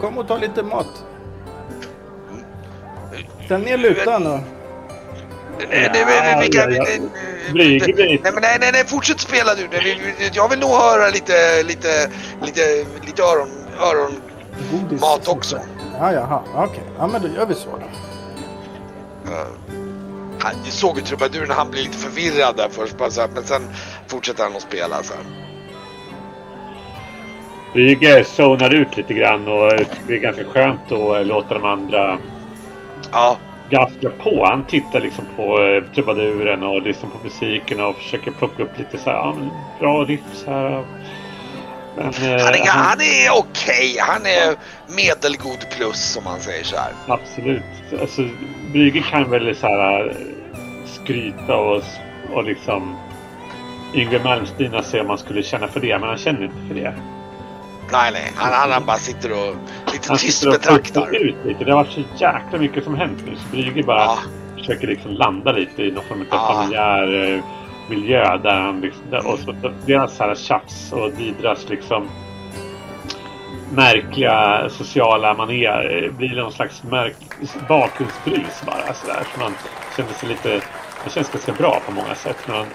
[0.00, 1.04] kom och ta lite mat.
[3.44, 4.38] Ställ ner lutan och...
[5.70, 6.04] Nej, nej,
[7.54, 9.68] nej, nej, nej, men fortsätt spela du.
[10.32, 12.10] Jag vill nog höra lite, lite,
[12.42, 13.48] lite, lite öron,
[13.80, 14.12] öron
[15.00, 15.58] mat också.
[15.98, 16.82] Ja, jaha, okej.
[16.98, 18.03] Ja, men då gör vi så då.
[20.40, 23.62] Han, såg ju trubaduren, han blev lite förvirrad där först, bara så här, men sen
[24.06, 25.24] fortsätter han att spela så här.
[27.72, 29.72] Brygge zonar ut lite grann och
[30.06, 32.18] det är ganska skönt att eh, låta de andra
[33.12, 33.36] Ja,
[33.70, 34.46] gaska på.
[34.46, 38.98] Han tittar liksom på eh, trubaduren och lyssnar på musiken och försöker plocka upp lite
[38.98, 39.36] så här, ja,
[39.80, 40.84] bra riffs här.
[41.96, 43.96] Men eh, han är, han, han är okej.
[44.00, 44.56] Han är
[44.96, 46.92] medelgod plus som man säger så här.
[47.08, 47.62] absolut.
[48.00, 48.22] Alltså,
[48.72, 50.16] Brygge kan väl så här eh,
[50.86, 51.82] skryta och,
[52.32, 52.96] och liksom
[53.94, 56.94] Yngve Malmsteen se om man skulle känna för det, men han känner inte för det.
[57.92, 58.32] Nej, nej.
[58.36, 59.56] Han, han, han bara sitter och
[59.92, 61.16] lite Han tyst betraktar.
[61.16, 61.64] ut lite.
[61.64, 63.36] Det har varit så jäkla mycket som hänt nu.
[63.36, 64.18] Så Brygge bara Ja.
[64.58, 66.54] försöker liksom landa lite i någon form av Ja.
[66.54, 67.44] familjär eh,
[67.88, 68.36] miljö.
[68.36, 69.54] Där han liksom, där, och så
[69.86, 72.08] deras så här tjafs och Didras liksom
[73.74, 76.10] märkliga sociala manér.
[76.16, 77.16] Blir någon slags märk
[77.68, 79.26] bakgrundsbrys bara sådär.
[79.34, 79.52] Så man
[79.96, 80.60] känner sig lite...
[81.04, 82.36] Det känns ganska bra på många sätt.
[82.46, 82.66] Men man,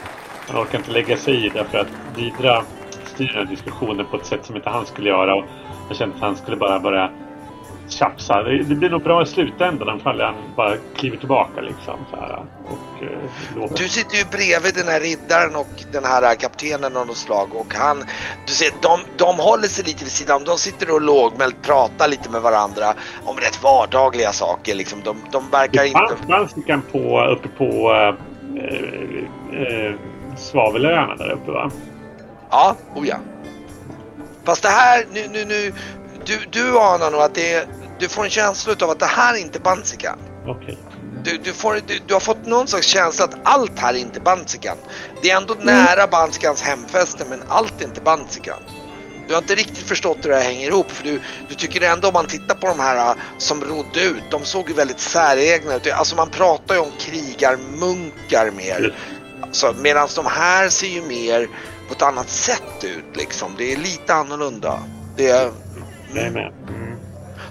[0.47, 2.63] man orkar inte lägga sig i därför att Didra
[3.05, 5.35] styr den här diskussionen på ett sätt som inte han skulle göra.
[5.35, 5.43] Och
[5.87, 7.09] jag kände att han skulle bara börja
[7.91, 8.43] tjafsa.
[8.43, 11.99] Det, blir nog bra i slutändan ifall han bara kliver tillbaka liksom.
[12.11, 13.03] Så här, och,
[13.63, 17.49] eh, du sitter ju bredvid den här riddaren och den här kaptenen av något slag
[17.55, 18.03] och han,
[18.47, 22.29] du ser, de, de håller sig lite vid sidan De sitter och lågmält pratar lite
[22.29, 22.93] med varandra
[23.25, 24.99] om rätt vardagliga saker liksom.
[25.03, 26.71] De, de verkar det fanns, inte...
[26.71, 28.15] Fanns på, uppe på äh,
[29.61, 29.95] äh,
[30.37, 31.71] Svavelöarna där uppe va?
[32.49, 33.15] Ja, oh ja.
[34.43, 35.73] Fast det här, nu, nu, nu,
[36.25, 37.65] du, du anar nog att det är,
[37.99, 40.19] du får en känsla av att det här är inte Bansikan.
[40.45, 40.53] Okej.
[40.53, 40.75] Okay.
[41.23, 41.53] Du, du,
[41.87, 44.77] du, du, har fått någon slags känsla att allt här är inte Bansikan.
[45.21, 45.65] Det är ändå mm.
[45.65, 48.59] nära Bansikans hemfäste men allt är inte Bansikan.
[49.27, 52.07] Du har inte riktigt förstått hur det här hänger ihop för du, du tycker ändå
[52.07, 55.75] om man tittar på de här äh, som rodde ut, de såg ju väldigt säregna
[55.75, 55.91] ut.
[55.91, 58.95] Alltså man pratar ju om krigarmunkar mer.
[59.41, 61.47] Alltså, Medan de här ser ju mer
[61.87, 63.51] på ett annat sätt ut liksom.
[63.57, 64.79] Det är lite annorlunda.
[65.17, 65.51] Det är...
[66.11, 66.53] Mm.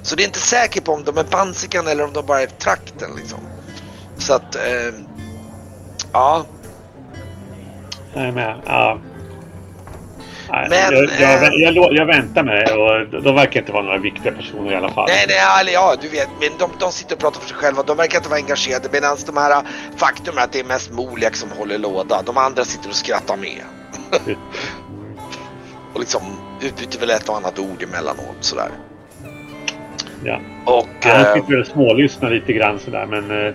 [0.03, 2.47] Så det är inte säkert på om de är Bansikan eller om de bara är
[2.47, 3.39] trakten liksom.
[4.19, 4.95] Så att, eh,
[6.13, 6.47] ja.
[8.15, 8.63] Jag är med.
[8.67, 8.99] Ja.
[10.51, 14.33] Men, jag, jag, eh, jag, jag, väntar med och de verkar inte vara några viktiga
[14.33, 15.09] personer i alla fall.
[15.09, 17.83] Nej, nej, eller ja, du vet, men de, de sitter och pratar för sig själva.
[17.83, 19.63] De verkar inte vara engagerade medan de här
[19.97, 22.23] faktum är att det är mest Moliak som håller låda.
[22.23, 23.63] De andra sitter och skrattar med.
[25.95, 26.23] och liksom
[26.61, 28.71] utbyter väl ett och annat ord emellanåt sådär.
[30.25, 30.41] Ja.
[30.65, 33.55] Och, ja, han sitter väl och smålyssnar lite grann sådär men eh,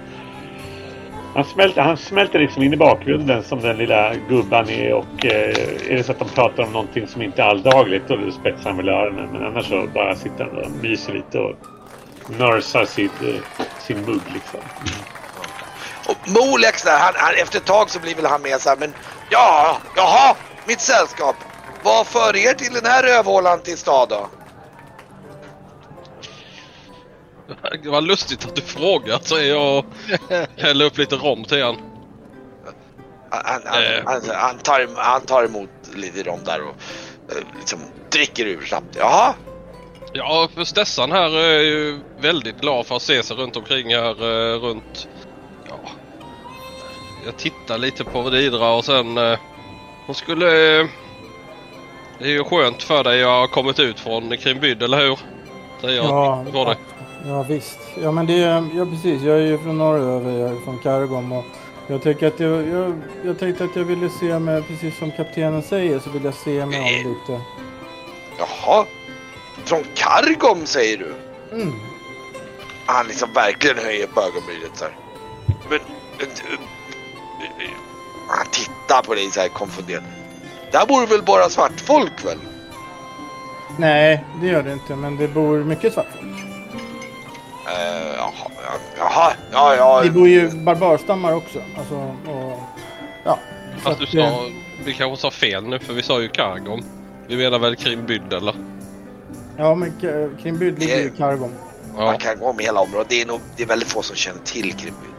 [1.36, 5.89] han smälter, han smälter liksom in i bakgrunden som den lilla gubban är och eh,
[5.89, 8.78] är det så att de pratar om någonting som inte är alldagligt då spetsar han
[8.78, 9.30] väl öronen.
[9.32, 11.56] Men annars så bara sitter han och myser lite och
[12.28, 14.60] nursar sitt, eh, sin mugg liksom.
[16.08, 18.78] Och Molex där, han, han, efter ett tag så blir väl han med så här,
[18.78, 18.93] men
[19.30, 20.36] ja, jaha,
[20.67, 21.36] mitt sällskap.
[21.84, 24.28] Vad för er till den här rövhålan till stad då?
[27.84, 29.86] Det var lustigt att du frågar, säger jag och
[30.58, 31.77] häller upp lite rom till han.
[33.29, 34.01] Han, han, eh.
[34.06, 36.75] han, han, tar, han tar emot lite rom där och
[37.32, 37.79] eh, liksom
[38.12, 38.95] dricker ur snabbt.
[38.99, 39.34] Jaha?
[40.13, 44.23] Ja, för Stessan här är ju väldigt glad för att se sig runt omkring här
[44.23, 45.08] eh, runt...
[45.69, 45.79] Ja,
[47.25, 49.17] jag tittar lite på Vidra och sen...
[50.06, 50.47] Hon skulle...
[52.19, 55.19] Det är ju skönt för dig att ha kommit ut från Krimbyd, eller hur?
[55.82, 56.77] Säger jag ja, dig.
[57.25, 57.79] Ja visst.
[58.01, 59.21] Ja men det är, ja precis.
[59.21, 61.45] Jag är ju från norröver, jag är från Kargom och
[61.88, 65.63] jag tänker att jag, jag, jag tänkte att jag ville se mig, precis som kaptenen
[65.63, 67.41] säger, så vill jag se mig om lite.
[68.38, 68.86] Jaha.
[69.65, 71.13] Från Kargom säger du?
[71.55, 71.73] Mm.
[72.86, 74.93] Han liksom verkligen höjer på ögonbrynet så här.
[75.69, 75.79] Men...
[78.27, 80.03] Han tittar på dig så här konfunderad.
[80.71, 82.38] Där bor väl bara svartfolk väl?
[83.77, 84.95] Nej, det gör det inte.
[84.95, 86.33] Men det bor mycket svartfolk.
[88.97, 90.01] Jaha, ja, ja.
[90.03, 91.59] Det bor ju barbarstammar också.
[91.77, 91.95] Alltså,
[92.31, 92.59] och,
[93.23, 93.39] ja.
[93.77, 94.39] Fast du sa,
[94.86, 96.83] vi kanske sa fel nu för vi sa ju Kargom.
[97.27, 98.55] Vi menar väl Krimbyd eller?
[99.57, 99.93] Ja, men
[100.41, 101.51] Krimbyd ligger ju i Kargom.
[101.97, 102.05] Ja.
[102.05, 103.09] Man kan gå om hela området.
[103.09, 105.09] Det är, nog, det är väldigt få som känner till Krimbyd.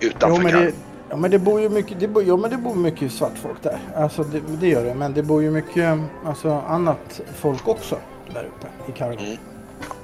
[0.00, 0.72] Utanför jo, Kargom.
[1.10, 3.78] Ja men det bor ju mycket, det bor, ja, men det bor mycket svartfolk där.
[3.96, 4.94] Alltså det, det, gör det.
[4.94, 7.98] Men det bor ju mycket alltså, annat folk också
[8.34, 9.24] där uppe i Kargom.
[9.24, 9.38] Mm.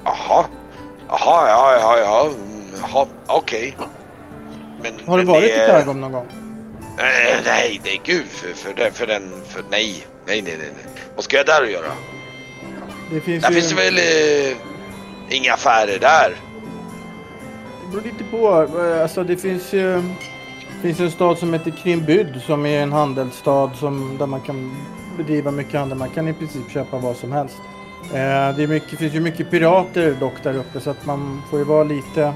[0.04, 0.44] Jaha.
[1.12, 2.30] Jaha, ja, ja, ja.
[2.80, 3.76] Jaha, okej.
[4.80, 4.92] Okay.
[5.06, 5.64] Har du varit det...
[5.64, 6.26] i Kargom någon gång?
[6.98, 10.06] Äh, nej, nej gud för, för, den, för den, för nej.
[10.26, 10.72] Nej, nej, nej.
[11.14, 11.92] Vad ska jag där och göra?
[13.10, 13.54] Det finns där ju...
[13.54, 14.56] finns det väl eh,
[15.36, 16.36] inga affärer där?
[17.82, 18.48] Det beror lite på.
[19.02, 20.02] Alltså det finns ju...
[20.76, 24.76] Det finns en stad som heter Krimbyd som är en handelsstad som, där man kan
[25.16, 25.98] bedriva mycket handel.
[25.98, 27.56] Man kan i princip köpa vad som helst.
[28.14, 31.64] Eh, det, mycket, finns ju mycket pirater dock där uppe så att man får ju
[31.64, 32.34] vara lite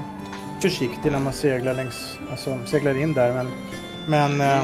[0.61, 3.33] försiktig när man seglar längs, alltså seglar in där.
[3.33, 3.51] Men,
[4.07, 4.61] men eh,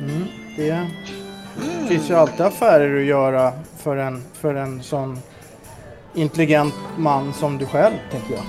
[0.00, 0.24] mm,
[0.56, 1.88] det mm.
[1.88, 5.18] finns ju alltid affärer att göra för en, för en sån
[6.14, 8.44] intelligent man som du själv, tänker jag.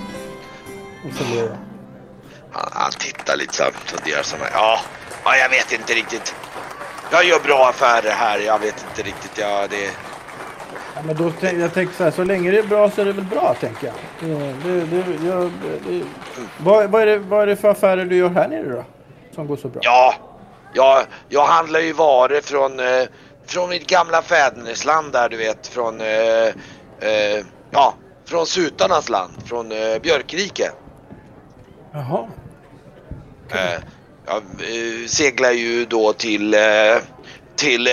[2.50, 4.80] Han, han tittar lite så här, funderar ja,
[5.24, 6.34] ja, jag vet inte riktigt.
[7.10, 9.38] Jag gör bra affärer här, jag vet inte riktigt.
[9.38, 9.90] Ja, det,
[10.96, 13.12] Ja, men då, jag tänker så här, så länge det är bra så är det
[13.12, 13.94] väl bra, tänker jag.
[14.64, 15.50] Det, det, jag
[15.88, 16.02] det,
[16.58, 18.84] vad, vad, är det, vad är det för affärer du gör här nere då?
[19.34, 19.80] Som går så bra?
[19.84, 20.14] Ja,
[20.72, 23.08] jag, jag handlar ju varor från, eh,
[23.46, 25.66] från mitt gamla fädernesland där, du vet.
[25.66, 26.46] Från, eh,
[27.00, 30.70] eh, ja, från Sutarnas land, från eh, Björkrike.
[31.92, 32.28] Jaha.
[33.50, 33.82] Eh,
[34.26, 36.60] jag eh, seglar ju då till, eh,
[37.56, 37.92] till eh,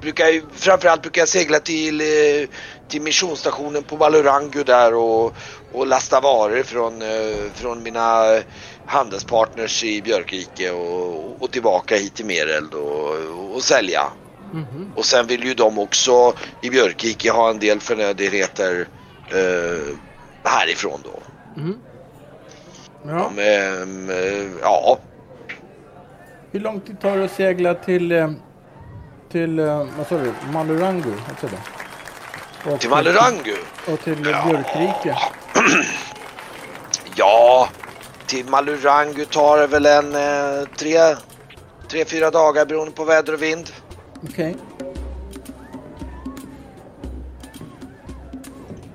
[0.00, 2.48] brukar, framförallt brukar jag segla till, eh,
[2.88, 5.36] till missionsstationen på Valorangu där och,
[5.72, 8.40] och lasta varor från, eh, från mina
[8.84, 14.02] handelspartners i Björkrike och, och tillbaka hit till Mereld och, och sälja.
[14.52, 14.92] Mhm.
[14.96, 18.88] Och sen vill ju de också i Björkrike ha en del förnödenheter
[19.30, 19.94] eh,
[20.44, 21.22] härifrån då.
[21.56, 21.80] Mhm.
[23.02, 23.32] Ja.
[23.36, 24.98] De, ehm, eh, ja,
[26.52, 28.30] Hur lång tid tar det att segla till, eh,
[29.30, 31.12] till eh, vad sa du, Malurangu?
[31.28, 31.48] Alltså.
[32.72, 33.54] Och till Malurangu.
[33.92, 34.44] Och till Ja.
[34.46, 35.16] Björkrike?
[37.14, 37.68] Ja,
[38.26, 40.98] till Malurangu tar det väl en eh, tre,
[41.88, 43.70] tre, fyra dagar beroende på väder och vind.
[44.22, 44.56] Okej.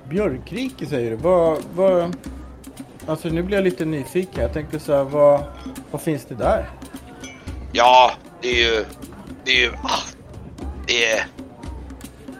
[0.09, 1.15] Björkrike säger du.
[1.15, 2.15] Vad, vad...
[3.07, 4.41] Alltså nu blir jag lite nyfiken.
[4.43, 5.43] Jag tänkte så här, vad,
[5.91, 6.69] vad finns det där?
[7.75, 8.86] Ja, det är ju,
[9.45, 10.01] det är ju, ah,
[10.88, 11.25] det är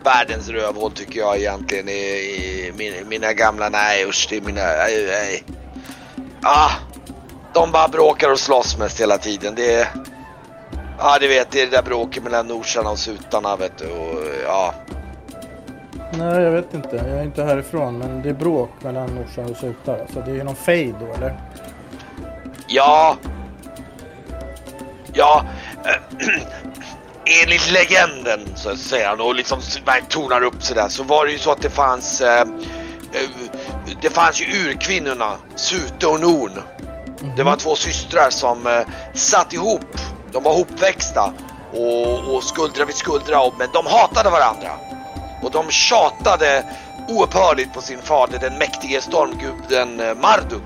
[0.04, 1.90] världens rövhål tycker jag egentligen.
[1.90, 5.44] I, i mina, mina gamla, nej usch, det är mina, nej, nej.
[6.42, 6.72] Ah,
[7.54, 9.56] de bara bråkar och slåss mest hela tiden.
[9.56, 9.88] Det är,
[10.98, 13.88] ja du vet, det är det där bråket mellan norsarna och sutarna vet du.
[13.88, 14.74] Och, ja,
[16.18, 16.96] Nej, jag vet inte.
[16.96, 17.98] Jag är inte härifrån.
[17.98, 20.00] Men det är bråk mellan morsan och sutar.
[20.00, 21.38] Alltså det är någon fejd då eller?
[22.68, 23.18] Ja.
[25.14, 25.46] Ja.
[25.86, 26.28] eh,
[27.44, 29.60] Enligt legenden så att säga och liksom
[30.10, 33.30] tonar upp sådär så var det ju så att det fanns eh, eh,
[34.02, 36.62] Det fanns ju urkvinnorna Sute och Norn.
[37.38, 38.82] Det var två systrar som eh,
[39.14, 39.98] satt ihop.
[40.32, 41.34] De var hopväxta
[41.74, 44.72] och, och skuldra vid skuldra och- men de hatade varandra.
[45.44, 46.64] Och de tjatade
[47.08, 50.64] oupphörligt på sin fader den mäktige stormguden eh, Marduk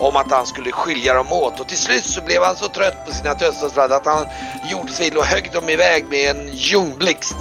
[0.00, 3.06] om att han skulle skilja dem åt och till slut så blev han så trött
[3.06, 4.26] på sina dödsdödsbröder att han
[4.70, 7.36] gjorde sig och högg dem iväg med en ljungblixt.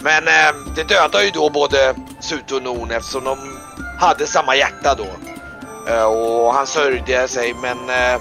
[0.00, 3.58] Men eh, det dödade ju då både Sute och Non eftersom de
[3.98, 5.06] hade samma hjärta då.
[5.92, 8.20] Eh, och han sörjde sig men eh,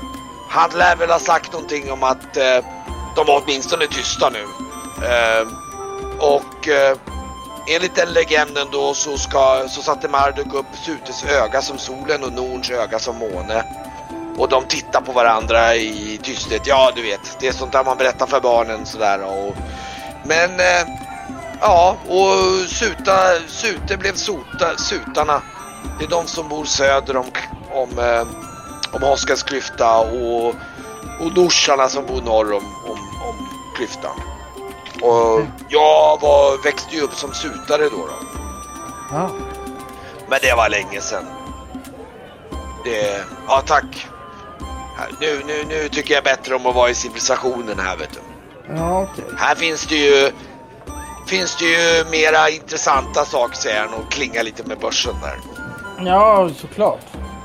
[0.50, 2.66] han lär väl ha sagt någonting om att eh,
[3.16, 4.44] de var åtminstone tysta nu.
[5.08, 5.48] Eh,
[6.20, 6.98] och eh,
[7.68, 12.34] enligt den legenden då så, ska, så satte Marduk upp Sutes öga som solen och
[12.34, 13.64] Norns öga som måne.
[14.38, 16.62] Och de tittar på varandra i tysthet.
[16.68, 19.24] Ja, du vet, det är sånt där man berättar för barnen sådär.
[19.24, 19.56] Och,
[20.24, 20.88] men eh,
[21.62, 25.42] ja, och Suta, Sute blev sota, Sutarna.
[26.00, 27.26] Det är de som bor söder om,
[27.72, 28.28] om, eh,
[28.92, 30.48] om Oskars klyfta och,
[31.20, 33.00] och Norsarna som bor norr om, om,
[33.30, 34.37] om klyftan.
[35.02, 37.98] Och jag var, växte ju upp som sutare då.
[37.98, 38.14] då.
[39.12, 39.30] Ja.
[40.30, 41.26] Men det var länge sedan.
[42.86, 44.08] Det, ja tack.
[45.22, 48.20] Nu, nu, nu tycker jag bättre om att vara i civilisationen här vet du.
[48.76, 49.26] Ja, okej.
[49.38, 50.32] Här finns det ju
[51.28, 55.40] Finns det ju mera intressanta saker säger han och klingar lite med börsen där.
[56.06, 57.00] Ja, såklart.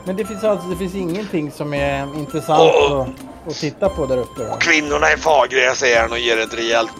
[0.04, 3.00] Men det finns alltså det finns ingenting som är intressant Åh.
[3.00, 4.44] att, att titta på där uppe?
[4.44, 4.52] Då.
[4.52, 6.92] Och kvinnorna är fagra säger han och ger ett rejält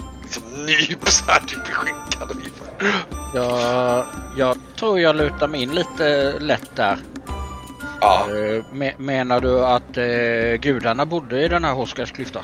[0.66, 2.28] liksom, här typ i skinkan.
[2.30, 3.04] ungefär.
[3.34, 4.04] Jag,
[4.36, 6.98] jag tror jag lutar mig in lite lätt där.
[8.00, 12.40] Ja, Eh, me- menar du att eh, gudarna bodde i den här Hoskars klyfta?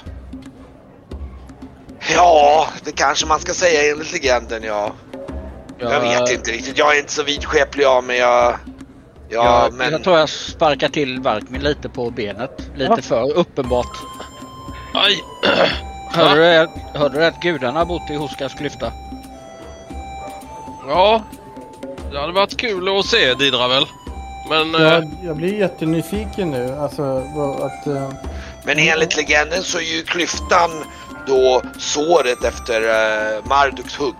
[2.14, 4.92] ja, det kanske man ska säga enligt legenden ja.
[5.78, 6.78] Jag Jag- vet inte riktigt.
[6.78, 8.54] Jag är inte så vidskeplig jag men jag...
[9.30, 9.92] Ja, jag, men...
[9.92, 12.70] jag tror jag sparkar till Varkmin lite på benet.
[12.74, 13.02] Lite Ja.
[13.02, 13.96] för uppenbart.
[14.94, 15.22] Aj!
[16.10, 18.92] Hörde du, det- hörde du att gudarna bott i Hoskars klyfta?
[20.88, 21.22] Ja,
[22.12, 23.86] det hade varit kul att se Didra väl.
[24.48, 26.76] Men eh, Jag, jag blir jättenyfiken nu.
[26.80, 27.02] Alltså
[27.62, 27.86] att...
[27.86, 28.10] eh,
[28.64, 30.70] Men enligt legenden så är ju klyftan
[31.26, 34.14] då såret efter uh, Marduks hugg.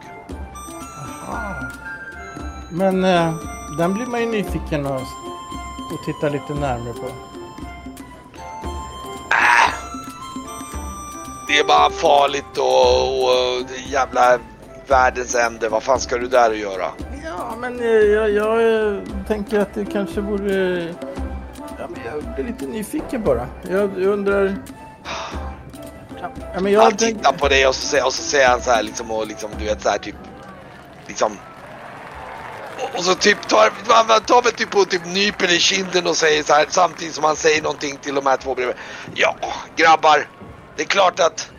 [2.71, 3.35] Men eh,
[3.79, 7.28] den blir man ju nyfiken att, att titta lite närmare på.
[11.49, 14.39] Det är bara farligt och, och jävla
[14.87, 15.69] världens ände.
[15.69, 16.87] Vad fan ska du där och göra?
[17.25, 20.83] Ja, men eh, jag, jag eh, tänker att det kanske vore...
[21.79, 23.47] Ja, men jag blir lite nyfiken bara.
[23.71, 24.57] Jag, jag undrar...
[26.55, 28.71] Ja, men jag Han tänk- tittar på dig och så, och så säger han så
[28.71, 30.15] här liksom och liksom du vet så här typ
[31.07, 31.39] liksom
[32.97, 36.43] och- så typ tar han tar väl typ och typ nyper i kinden och säger
[36.43, 38.77] så här samtidigt som han säger någonting till de här två bredvid.
[39.15, 39.35] Ja
[39.77, 40.27] grabbar,
[40.79, 41.51] det är klart att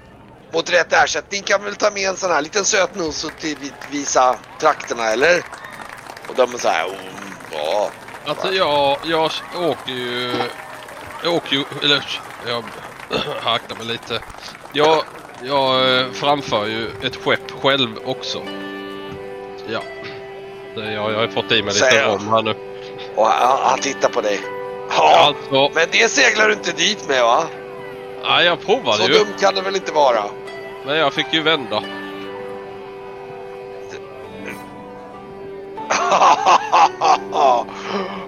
[0.53, 3.57] mot rätt ersättning kan vi väl ta med en sån här liten sötnos och till
[3.91, 5.43] visa trakterna eller?
[6.35, 6.95] de är så här, oh,
[7.51, 7.89] ja.
[8.25, 10.33] Alltså jag, jag åker ju...
[11.23, 11.63] Jag åker ju...
[11.83, 12.63] Eller jag
[13.41, 14.21] haknar mig lite.
[14.73, 15.03] Jag,
[15.43, 18.41] jag eh, framför ju ett skepp själv också.
[19.67, 19.81] Ja.
[20.75, 22.55] Det, jag, jag har fått i mig lite rom här nu.
[23.15, 24.39] Och han, han tittar på dig.
[24.89, 27.43] Ja, Alltså, men det seglar du inte dit med va?
[28.29, 29.17] Ja, jag provade Så ju.
[29.17, 30.23] dumt kan det väl inte vara?
[30.85, 31.83] Men jag fick ju vända.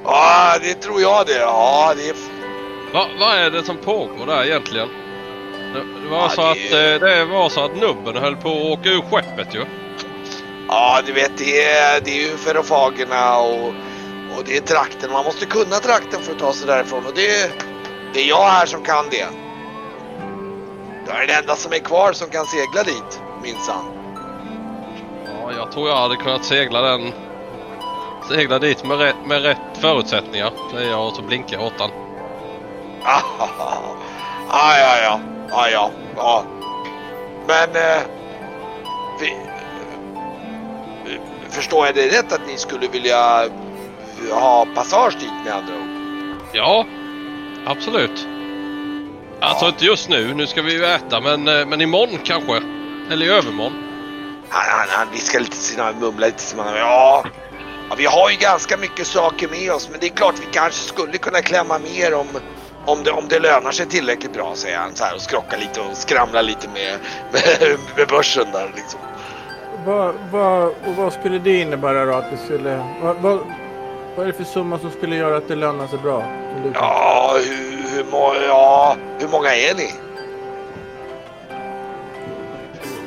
[0.05, 1.37] ja, det tror jag det.
[1.39, 2.15] Ja, det är...
[2.93, 4.89] Va, vad är det som pågår där egentligen?
[5.73, 8.55] Det, var Ja, så det- att eh, det var så att nubben höll på att
[8.79, 9.65] åka ur skeppet ju.
[10.67, 13.67] Ja, du vet, det är, det är ju ferofagerna och,
[14.37, 15.11] och det är trakten.
[15.11, 17.51] Man måste kunna trakten för att ta sig därifrån och det,
[18.13, 19.25] det är jag här som kan det.
[21.13, 23.85] Jag är den enda som är kvar som kan segla dit, minsann.
[25.25, 27.13] Ja, jag tror jag hade kunnat segla den...
[28.29, 31.89] Segla dit med rätt, med rätt förutsättningar, säger jag och så blinkar jag åt han.
[33.03, 33.21] Ah,
[34.49, 35.19] ja, ja, ja,
[35.49, 36.43] ja, ja, ja.
[37.47, 37.75] Men...
[37.75, 38.01] Eh,
[39.19, 39.37] vi,
[41.49, 43.49] förstår jag det rätt att ni skulle vilja
[44.31, 45.87] ha passage dit med andra ord?
[46.53, 46.85] Ja,
[47.65, 48.27] absolut.
[49.43, 52.61] Alltså inte just nu, nu ska vi ju äta, men, eh, men imorgon kanske.
[53.11, 53.73] Eller i övermorgon.
[54.49, 57.23] Han, han, han viskar lite till sina, mumlar lite till sina, ja,
[57.89, 60.79] ja, vi har ju ganska mycket saker med oss men det är klart vi kanske
[60.81, 62.27] skulle kunna klämma mer om,
[62.85, 65.81] om, det, om det lönar sig tillräckligt bra säger han så här och skrockar lite
[65.81, 66.99] och skramlar lite med,
[67.31, 68.99] med, med börsen där liksom.
[69.85, 72.13] Vad, vad, och vad skulle det innebära då?
[72.13, 73.39] Att det skulle, vad, vad,
[74.15, 76.23] vad är det för summa som skulle göra att det lönar sig bra?
[76.73, 79.93] Ja, hur, hur, må, ja, hur många är ni?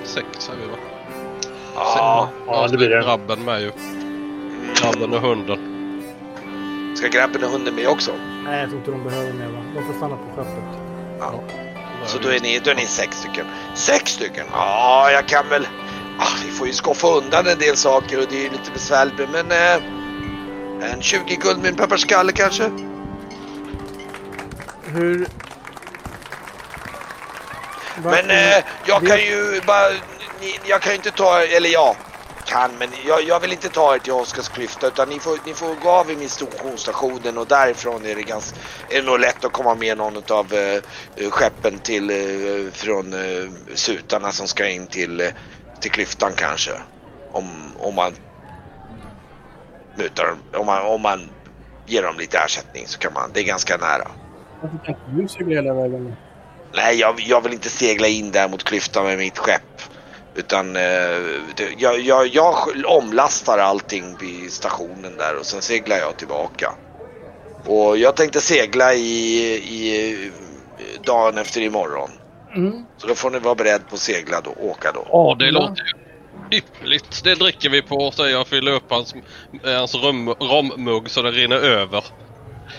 [0.05, 0.77] Sex är vi va?
[1.75, 3.03] Ja, Ja, det blir det.
[3.03, 3.73] Grabben med ju.
[4.81, 5.59] Grabben och hunden.
[6.97, 8.11] ska grabben och hunden med också?
[8.45, 9.65] Nej, jag tror inte de behöver mer va?
[9.75, 10.65] De får stanna på skeppet.
[11.21, 11.41] Ja.
[12.07, 13.47] Så då är, ni, då är ni sex stycken.
[13.75, 14.47] Sex stycken?
[14.53, 15.67] Ja, jag kan väl...
[16.19, 19.29] Ah, vi får ju skaffa undan en del saker och det är ju lite besvärligt
[19.33, 22.71] men eh, en 20 guldmynt per skalle kanske?
[24.95, 25.29] Hur...
[27.95, 29.91] Men Varför- eh, jag kan ju bara...
[30.63, 31.97] Jag kan ju inte ta eller jag
[32.45, 35.77] kan men jag, jag vill inte ta er till Oscarsklyfta utan ni får, ni får
[35.77, 39.53] gå av i min stationsstationen och därifrån är det, ganska, är det nog lätt att
[39.53, 40.83] komma med någon av eh,
[41.31, 45.31] skeppen till eh, från eh, sutarna som ska in till, eh,
[45.81, 46.73] till klyftan kanske.
[47.29, 48.17] Om, om man
[49.97, 51.35] mutar om man, om man
[51.87, 54.11] ger dem lite ersättning så kan man, det är ganska nära.
[54.65, 56.17] Varför kan inte du segla hela vägen?
[56.75, 59.83] Nej, jag, jag vill inte segla in där mot klyftan med mitt skepp.
[60.35, 60.83] Utan eh,
[61.57, 62.55] det, jag, jag, jag
[62.87, 66.73] omlastar allting vid stationen där och sen seglar jag tillbaka.
[67.67, 70.31] Och jag tänkte segla i, i
[71.05, 72.11] dagen efter imorgon.
[72.57, 72.85] Mm.
[72.97, 75.07] Så då får ni vara beredd på att segla då, åka då.
[75.11, 76.05] Ja, det låter ju
[76.59, 77.25] ypperligt.
[77.25, 78.47] Det dricker vi på, säger jag.
[78.47, 79.15] Fyller upp hans,
[79.65, 82.05] hans rom, rommugg så det rinner över.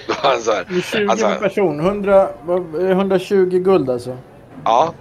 [0.41, 1.79] så här, Det är 20 Alltså- per person.
[1.79, 4.17] 100, vad- eh, 120 guld alltså.
[4.65, 4.93] ja,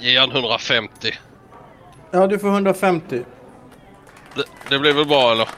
[0.00, 1.14] Ge han 150.
[2.10, 3.22] Ja, du får 150.
[4.34, 5.48] Det, det blir väl bra eller?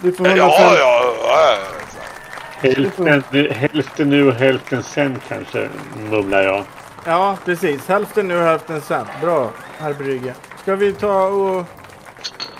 [0.00, 0.76] Du får ja, 150.
[0.80, 1.58] ja, ja.
[2.60, 5.68] Hälften, hälften nu och hälften sen kanske,
[6.10, 6.64] mumlar jag.
[7.06, 7.88] Ja, precis.
[7.88, 9.06] Hälften nu och hälften sen.
[9.22, 10.34] Bra, herr Brygge.
[10.62, 11.64] Ska vi ta och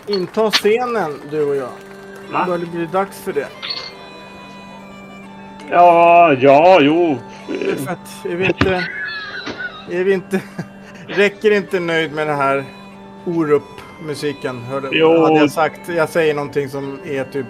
[0.07, 1.69] inta scenen, du och jag?
[2.33, 2.45] Va?
[2.47, 3.49] Börjar det bli dags för det?
[5.71, 7.19] Ja, ja, jo.
[7.85, 8.85] För att är vi inte...
[9.91, 10.41] Är vi inte...
[11.07, 12.65] Räcker inte nöjd med den här
[13.25, 14.63] Orup-musiken?
[14.63, 15.23] Hörde, Jo.
[15.23, 15.81] hade jag sagt.
[15.89, 17.47] Jag säger någonting som är typ...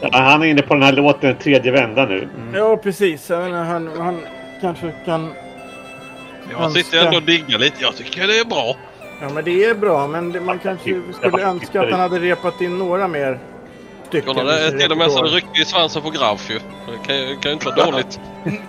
[0.00, 2.28] Ja, han är inne på den här låten tredje vända nu.
[2.36, 2.54] Mm.
[2.54, 3.30] Ja, precis.
[3.30, 4.20] Jag menar, han, han
[4.60, 5.32] kanske kan...
[6.50, 7.82] Jag sitter ändå och diggar lite.
[7.82, 8.76] Jag tycker det är bra.
[9.20, 10.06] Ja, men det är bra.
[10.06, 13.38] Men det, man kanske skulle önska att han hade repat in några mer
[14.20, 14.34] stycken.
[14.34, 16.58] Kolla, det är till och med så det rycker i svansen på Graf ju.
[16.58, 18.20] Det kan, ju- kan ju inte vara dåligt.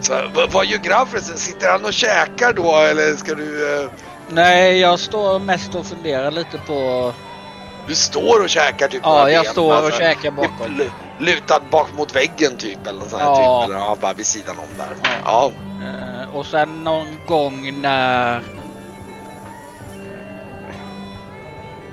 [0.00, 1.20] Så, vad, vad gör grabben?
[1.22, 3.78] Sitter han och käkar då eller ska du...
[3.82, 3.90] Eh,
[4.28, 7.12] Nej, jag står mest och funderar lite på...
[7.88, 10.66] du står och käkar typ Ja, jag ben, står och alltså, käkar typ bakom.
[10.78, 10.90] lu-
[11.20, 13.62] Lutad bak mot väggen typ eller sånt här Ja.
[13.62, 13.70] typ.
[13.70, 14.96] Eller ja, bara vid sidan om där.
[15.02, 15.10] Ja.
[15.24, 15.52] Ja.
[15.86, 18.42] Eh, och sen någon gång när...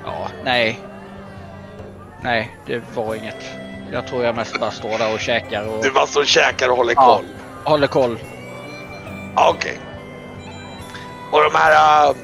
[0.05, 0.79] Ja, nej.
[2.23, 3.45] Nej, det var inget.
[3.91, 6.69] Jag tror jag mest bara står där och käkar och Du bara står och käkar
[6.69, 7.15] och håller Ja.
[7.15, 7.25] koll.
[7.63, 8.19] håller koll.
[9.35, 9.79] Ja, Okej.
[11.31, 12.05] Och de här...
[12.09, 12.15] äh,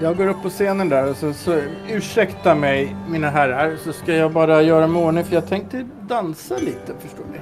[0.00, 4.12] Jag går upp på scenen där och så, så ursäkta mig mina herrar så ska
[4.14, 7.38] jag bara göra mig ordning för jag tänkte dansa lite förstår ni.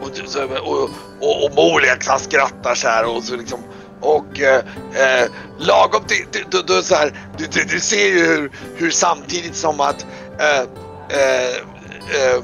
[0.00, 3.58] Och, och, och, och Moliax han skrattar så här och så liksom
[4.00, 4.56] och eh,
[4.94, 5.28] eh,
[5.58, 9.56] lagom till, till till, till så här, du, du, du ser ju hur, hur samtidigt
[9.56, 10.06] som att
[10.38, 10.60] eh,
[11.18, 11.48] eh,
[12.34, 12.42] eh,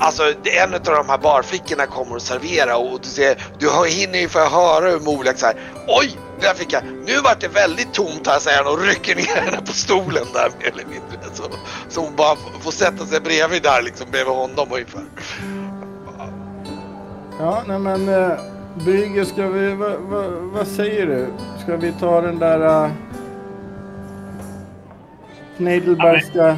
[0.00, 4.28] Alltså en av de här barflickorna kommer och servera och du ser, du hinner ju
[4.28, 5.56] få höra hur Molek så här,
[5.86, 6.16] Oj!
[6.40, 9.60] Där fick jag, nu vart det väldigt tomt här säger han och rycker ner henne
[9.66, 11.34] på stolen där mer eller mindre.
[11.34, 11.42] Så,
[11.88, 15.04] så hon bara får- sätta sig bredvid där liksom bredvid honom ungefär.
[17.38, 18.38] Ja, nej men eh,
[18.84, 21.26] Brygge, ska vi, vad va, vad säger du?
[21.62, 22.90] Ska vi ta den där uh,
[25.56, 26.56] Kneidelbergska...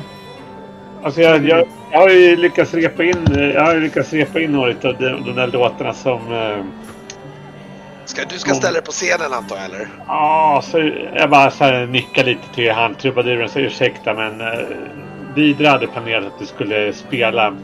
[1.02, 4.52] Alltså jag, jag, jag har ju lyckats repa in, jag har ju lyckats repa in
[4.52, 6.32] några av de, de där låtarna som...
[6.32, 6.64] eh,
[8.04, 9.88] Ska, du ska ställa dig på scenen antar jag eller?
[10.06, 14.46] Ja, så jag bara så här nickar lite till han trubaduren så ursäkta men eh,
[15.34, 17.56] Didra hade planerat att du skulle spela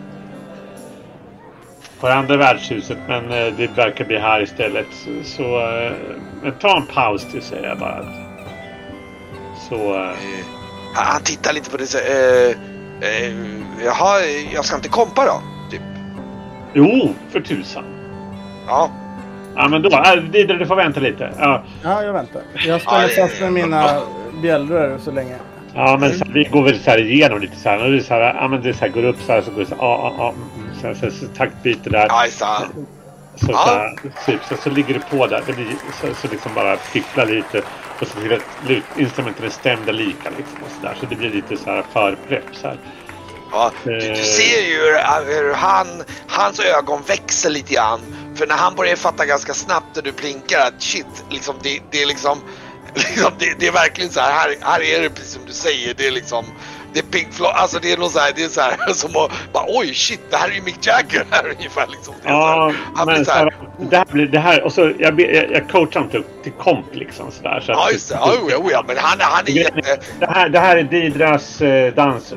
[2.01, 4.87] på det andra värdshuset men eh, det verkar bli här istället.
[4.93, 5.93] Så, så eh,
[6.43, 8.05] men ta en paus till säger jag bara.
[9.69, 9.95] Så...
[9.95, 10.11] Eh,
[10.95, 12.51] Han, tittar lite på det så eh,
[13.11, 13.35] eh,
[13.85, 14.21] Jaha,
[14.55, 15.41] jag ska inte kompa då?
[15.71, 15.81] Typ.
[16.75, 17.85] jo, för tusan.
[18.67, 18.91] Ja.
[19.57, 21.31] Ja men då, äh, Didra du får vänta lite.
[21.39, 22.43] Ja, Ja, jag väntar.
[22.55, 24.01] Jag Ja, ställer fast med mina
[24.43, 25.35] bjällror så länge.
[25.75, 27.85] ja men så, vi går väl så här igenom lite så här.
[27.85, 29.41] Och det är så här, ja men det är så här, går upp så här
[29.43, 30.35] så går det så här, ja ja ja.
[30.87, 32.09] Mm, Så, så, taktbyte där.
[32.11, 32.63] Ajsa.
[33.37, 35.43] Så, så, typ, så, så ligger det på där.
[35.47, 35.67] Det blir,
[36.01, 37.63] så, så liksom bara fipplar lite.
[38.01, 40.31] Och så att lut- instrumenten är stämda lika.
[40.37, 40.97] Liksom, och så, där.
[41.01, 42.45] så det blir lite så här förprepp.
[42.53, 42.79] Så här.
[43.53, 45.87] Ja, du, du ser ju hur, hur han,
[46.29, 48.01] hans ögon växer lite grann.
[48.35, 52.03] För när han börjar fatta ganska snabbt när du blinkar att shit, liksom, det, det
[52.03, 52.39] är liksom,
[52.95, 55.95] liksom det, det är verkligen så här, här, här är det precis som du säger,
[55.95, 56.45] det är liksom
[56.97, 59.11] det är Pink Floyd, alltså det är nog så här, det är så här som
[59.11, 62.15] att bara oj shit, det här är ju Mick Jagger här ungefär liksom.
[62.23, 63.55] Det är så Ja, här, men så så här,
[63.91, 64.63] det här blir det här.
[64.63, 67.31] Och så jag, jag, jag coachar honom till, till komp liksom.
[67.31, 69.99] Så där, så ja just det, ja, jo, jo, ja men han, han är jätte,
[70.21, 72.35] Det här, det här är Didras eh, dans...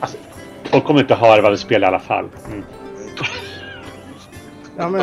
[0.00, 0.16] Alltså,
[0.64, 2.28] folk kommer inte höra vad vi spelar i alla fall.
[2.46, 2.64] Mm.
[4.78, 5.00] Ja, men...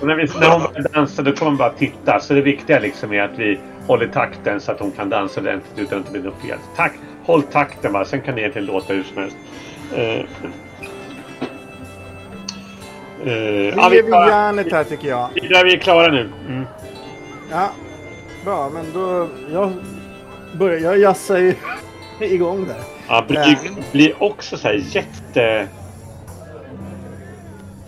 [0.00, 2.20] Och när, vi, när hon börjar dansa då kommer hon bara titta.
[2.20, 5.78] Så det viktiga liksom är att vi håller takten så att hon kan dansa ordentligt
[5.78, 6.58] utan att det blir något fel.
[6.76, 6.92] Tack,
[7.28, 8.04] håll takten bara.
[8.04, 9.36] Sen kan det egentligen låta hur som helst.
[9.92, 10.24] Uh,
[13.24, 14.28] vi ja, vi, ger klara.
[14.28, 15.28] järnet här tycker jag.
[15.34, 16.30] Didra, vi är klara nu.
[16.48, 16.64] Mm.
[17.50, 17.70] Ja,
[18.44, 18.70] bra.
[18.74, 19.28] Men då...
[19.52, 19.72] Jag
[20.58, 20.80] börjar...
[20.80, 21.54] Jag jassar ju
[22.20, 22.76] igång där.
[23.08, 23.58] Ja, Bryg
[23.92, 25.68] blir också så här jätte...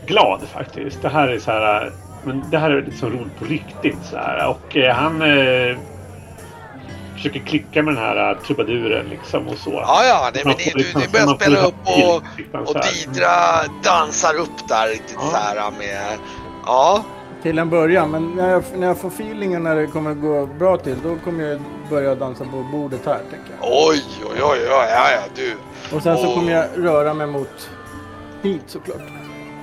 [0.07, 1.03] glad faktiskt.
[1.03, 1.93] Det här är så här...
[2.25, 4.49] Men det här är liksom roligt på riktigt så här.
[4.49, 5.77] Och eh, han eh,
[7.21, 9.71] försöker klicka med den här eh, trubaduren liksom och så.
[9.71, 12.17] ja ja, nej, men det, du, du börjar spela upp och,
[12.61, 12.79] och så.
[12.79, 13.31] Didra
[13.83, 15.31] dansar upp där riktigt Ja.
[15.31, 16.19] så här med,
[16.67, 17.05] ja.
[17.43, 18.11] Till en början.
[18.11, 20.97] Men när jag, när jag får feelingen när det kommer gå bra till.
[21.03, 21.61] Då kommer jag
[21.91, 23.69] börja dansa på bordet här tänker jag.
[23.89, 25.57] Oj, oj, oj, oj, ja, ja, du.
[25.97, 26.35] Och sen så Åh.
[26.35, 27.71] kommer jag röra mig mot
[28.43, 29.03] hit såklart.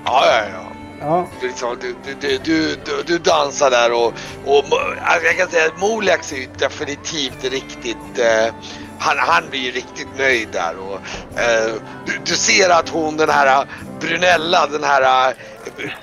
[0.06, 0.77] Ja, ja, ja.
[1.00, 4.14] Ja, Du, liksom, du, du, du, du, du, dansar där och,
[4.46, 4.64] och
[5.02, 8.54] alltså jag kan säga att Molax är ju definitivt riktigt, eh,
[9.00, 11.00] han, han blir ju riktigt nöjd där och
[11.40, 11.74] eh,
[12.06, 13.68] du, du ser att hon den här eh,
[14.00, 15.36] Brunella, den här, eh,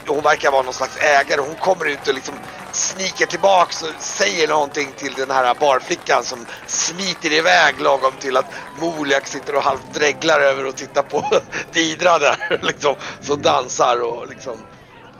[0.06, 2.34] hon verkar vara någon slags ägare, hon kommer ut och liksom
[2.72, 8.50] sniker tillbaks och säger någonting till den här barflickan som smiter iväg lagom till att
[8.80, 11.24] Moliak sitter och halvt dreglar över och tittar på
[11.72, 14.56] Didra där liksom, som dansar och liksom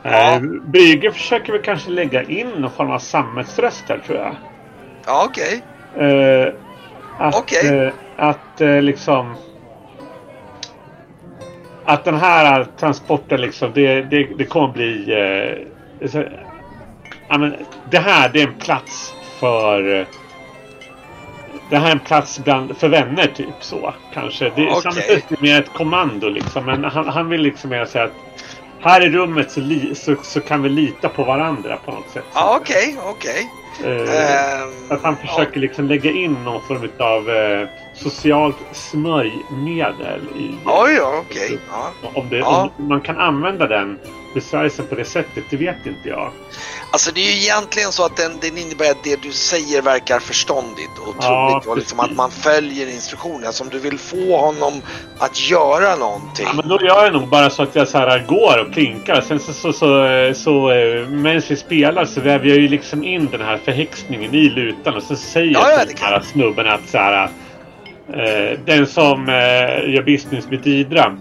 [0.05, 0.33] Ja.
[0.35, 4.37] Eh, Brygge försöker väl kanske lägga in någon form av sammetsröst där tror jag.
[5.07, 5.63] Ja, okej.
[5.97, 6.53] Eh,
[7.19, 7.79] att, Okej.
[7.79, 9.35] eh, att liksom...
[11.85, 15.13] Att den här transporten liksom, det, det, det kommer bli...
[15.13, 16.21] Eh,
[17.29, 17.55] ja, men,
[17.91, 20.07] det här, det är en plats för...
[21.71, 24.53] Det här är en plats bland, för vänner typ så kanske.
[24.57, 24.71] Det.
[24.83, 26.65] Samtidigt är mer ett kommando liksom.
[26.65, 28.13] Men han, han vill liksom mer säga att
[28.85, 32.25] här i rummet så, li, så, så kan vi lita på varandra på något sätt.
[32.35, 33.49] Ja, okej, okej.
[33.85, 40.51] Eh, Ehm, att han försöker liksom lägga in någon form av eh, socialt smörjmedel i...
[40.65, 41.59] Oj, ja, okej.
[41.71, 42.11] Ja.
[42.15, 42.71] Om, det, Ja.
[42.79, 43.99] om man kan använda den
[44.35, 46.33] besvärjelsen på det sättet, det vet inte jag.
[46.91, 50.19] Alltså det är ju egentligen så att den, den innebär att det du säger verkar
[50.19, 53.53] förståndigt och Ja, troligt och liksom att man följer instruktionerna.
[53.53, 54.73] Som du vill få honom
[55.19, 56.47] att göra någonting.
[56.47, 59.21] Ja, men då gör jag nog bara så att jag så här går och plinkar.
[59.21, 63.05] Sen så, så, så, så, så eh, medan vi spelar så väver jag ju liksom
[63.05, 66.69] in den här förhäxningen i lutan och så säger Ja, ja, ja, den här snubben
[66.69, 67.29] att så här,
[68.09, 71.17] eh, den som eh, gör business med Didra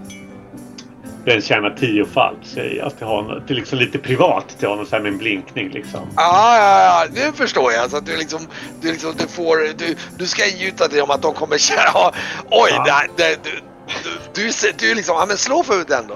[1.25, 3.41] den tjänar tiofalt säger jag till honom.
[3.47, 5.99] Till liksom lite privat till honom så här med en blinkning liksom.
[6.15, 7.91] Ja, ja, ja, nu förstår jag.
[7.91, 8.39] Så att du liksom,
[8.81, 12.11] du liksom, du får, du, du ska ingjuta dig om att de kommer tjäna.
[12.51, 12.83] Oj, Ja.
[13.17, 13.49] det, det, du,
[14.33, 16.15] du, du, du är liksom, ja men slå för den då.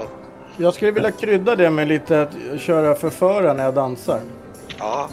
[0.57, 4.19] Jag skulle vilja krydda det med lite att köra förföra när jag dansar.
[4.79, 5.09] Ja,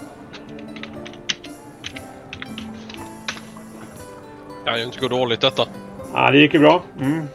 [4.65, 5.67] Kan ju inte gå dåligt detta.
[6.15, 6.83] Ja, det gick ju bra.
[7.01, 7.29] Mm.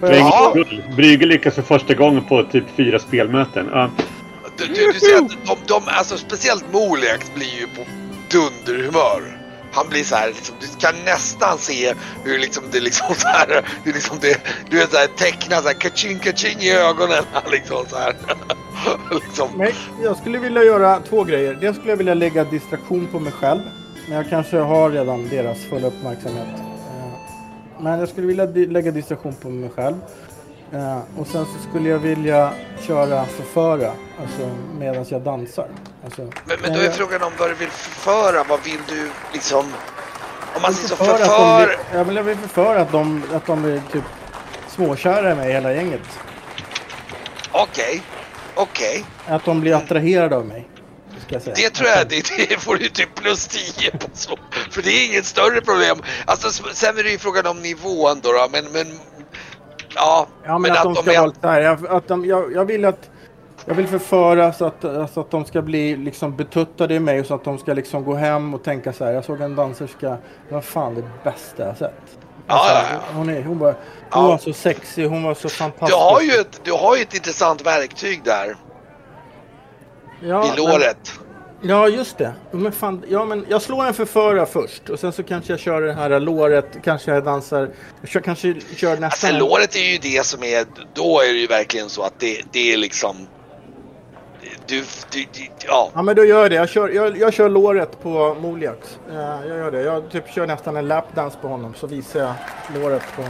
[0.00, 0.54] Ja.
[0.96, 3.68] Brygge lyckas för första gången på typ fyra spelmöten.
[3.72, 3.90] Ja.
[4.58, 7.82] du, du, du ser att de, de, alltså speciellt Moliax blir ju på
[8.30, 9.36] dunderhumör.
[9.72, 11.94] Han blir så här, liksom, du kan nästan se
[12.24, 14.40] hur liksom det liksom så här, hur liksom det,
[14.70, 18.14] du vet så här tecknar så här kaching kaching i ögonen liksom så här.
[19.24, 19.48] liksom.
[19.56, 21.54] Nej, jag skulle vilja göra två grejer.
[21.54, 23.60] Dels skulle jag vilja lägga distraktion på mig själv.
[24.08, 26.75] Men jag kanske har redan deras fulla uppmärksamhet.
[27.80, 29.94] Men jag skulle vilja lägga distraktion på mig själv.
[30.72, 33.90] Eh, Och sen så skulle jag vilja köra förföra.
[34.20, 35.68] Alltså medan jag dansar.
[36.04, 38.44] Alltså, Men, men då är jag- frågan om vad du vill förföra.
[38.48, 39.64] Vad vill du liksom?
[40.56, 41.66] Om man säger så, att de förför.
[41.66, 44.04] blir- Jag vill, jag vill förföra att de, att de blir typ
[44.68, 46.00] småkära i mig hela gänget.
[47.52, 48.02] Okej,
[48.54, 49.04] okej.
[49.26, 50.68] Att de blir attraherade av mig.
[51.26, 51.54] Ska jag säga.
[51.56, 54.36] Det tror jag, det, det får du typ plus 10 på så.
[54.70, 55.96] För det är inget större problem.
[56.24, 58.86] Alltså sen är det ju frågan om nivån då, då men, men
[59.94, 60.26] ja.
[60.44, 61.60] Ja, men, att, de ska är- vara så här.
[61.60, 63.10] Jag, att de, jag, jag vill att
[63.64, 67.26] jag vill förföra så att, alltså att de ska bli liksom betuttade i mig och
[67.26, 69.12] så att de ska liksom gå hem och tänka så här.
[69.12, 70.16] Jag såg en danserska.
[70.48, 71.92] Vad fan det bästa jag sett.
[72.48, 72.98] Ja, Alltså, ja, ja.
[73.14, 73.72] Hon, är, hon, bara,
[74.10, 74.28] hon Ja.
[74.28, 75.06] var så sexig.
[75.08, 75.98] Hon var så Du fantastisk.
[75.98, 78.56] har, ju ett, du har ju ett intressant verktyg där
[80.20, 81.12] ja, i låret.
[81.60, 82.32] Men, ja, just det.
[82.50, 85.82] Men fan, ja, men jag slår en förföra först och sen så kanske jag kör
[85.82, 86.66] det här låret.
[86.84, 87.70] Kanske jag dansar.
[88.00, 89.04] Jag kör, kanske kör nästan.
[89.04, 92.42] Alltså låret är ju det som är, då är det ju verkligen så att det,
[92.52, 93.16] det är liksom...
[94.66, 95.90] Du, du, du ja.
[95.94, 96.54] Ja men då gör jag det.
[96.54, 98.98] Jag kör, jag, jag kör låret på Moliax.
[99.10, 99.82] Jag gör det.
[99.82, 102.34] Jag typ kör nästan en lapdance på honom så visar jag
[102.80, 103.22] låret på,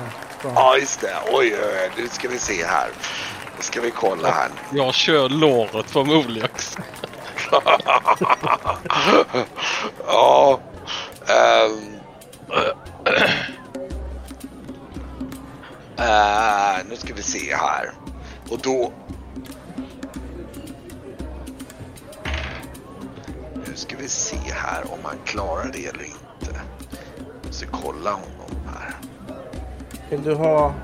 [0.42, 0.62] på honom.
[0.62, 1.14] Ja, just det.
[1.32, 1.90] Oj, oj, oj.
[2.02, 2.88] Nu ska vi se här.
[3.56, 4.50] Nu ska vi kolla här.
[4.72, 6.76] Jag kör låret på Moliax.
[10.06, 10.60] ja.
[11.26, 11.96] ehm.
[15.98, 17.92] Eh, nu ska vi se här.
[18.50, 18.92] Och då...
[23.54, 26.60] Nu ska vi se här om han klarar det eller inte.
[27.44, 28.94] Jag ska kolla honom här.
[30.10, 30.74] Vill du ha...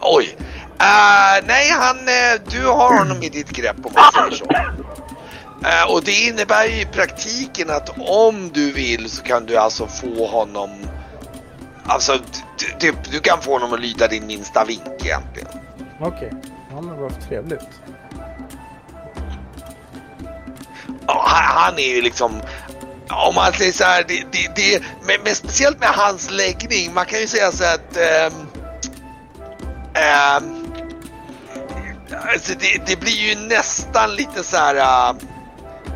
[0.00, 0.36] Oj!
[0.80, 4.44] Eh, nej, han, eh, du har honom i ditt grepp om man säger så.
[5.66, 9.86] Eh, och det innebär ju i praktiken att om du vill så kan du alltså
[9.86, 10.70] få honom...
[11.86, 12.18] Alltså,
[12.58, 15.48] du, du, du kan få honom att lyda din minsta vink egentligen.
[16.00, 16.32] Okej.
[16.70, 17.60] Ja men vad trevligt.
[21.06, 22.40] Han, han är ju liksom...
[23.28, 26.94] Om man säger så här, det, det, det, men, men speciellt med hans läggning.
[26.94, 27.96] Man kan ju säga så att...
[27.96, 28.32] ehm,
[29.94, 30.57] ehm,
[32.32, 34.76] alltså det, det blir ju nästan lite så här
[35.10, 35.16] uh,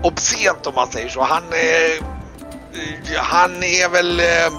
[0.03, 1.23] obscent om man säger så.
[1.23, 2.05] Han, eh,
[3.18, 4.20] han är väl...
[4.20, 4.53] eh,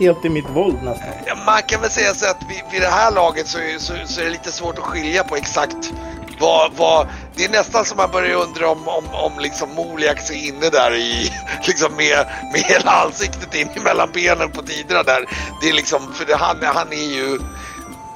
[0.00, 1.44] Helt i mitt våld nästan.
[1.46, 4.20] Man kan väl säga så att vid, vid det här laget så, är- så, så
[4.20, 5.92] är det lite svårt att skilja på exakt
[6.40, 7.06] vad, vad
[7.36, 10.94] det är nästan som man börjar undra om, om, om liksom Moliax är inne där
[10.94, 11.30] i,
[11.66, 15.24] liksom med, med hela ansiktet in mellan benen på Tidra där.
[15.62, 17.38] Det är liksom, för det, han, han är ju,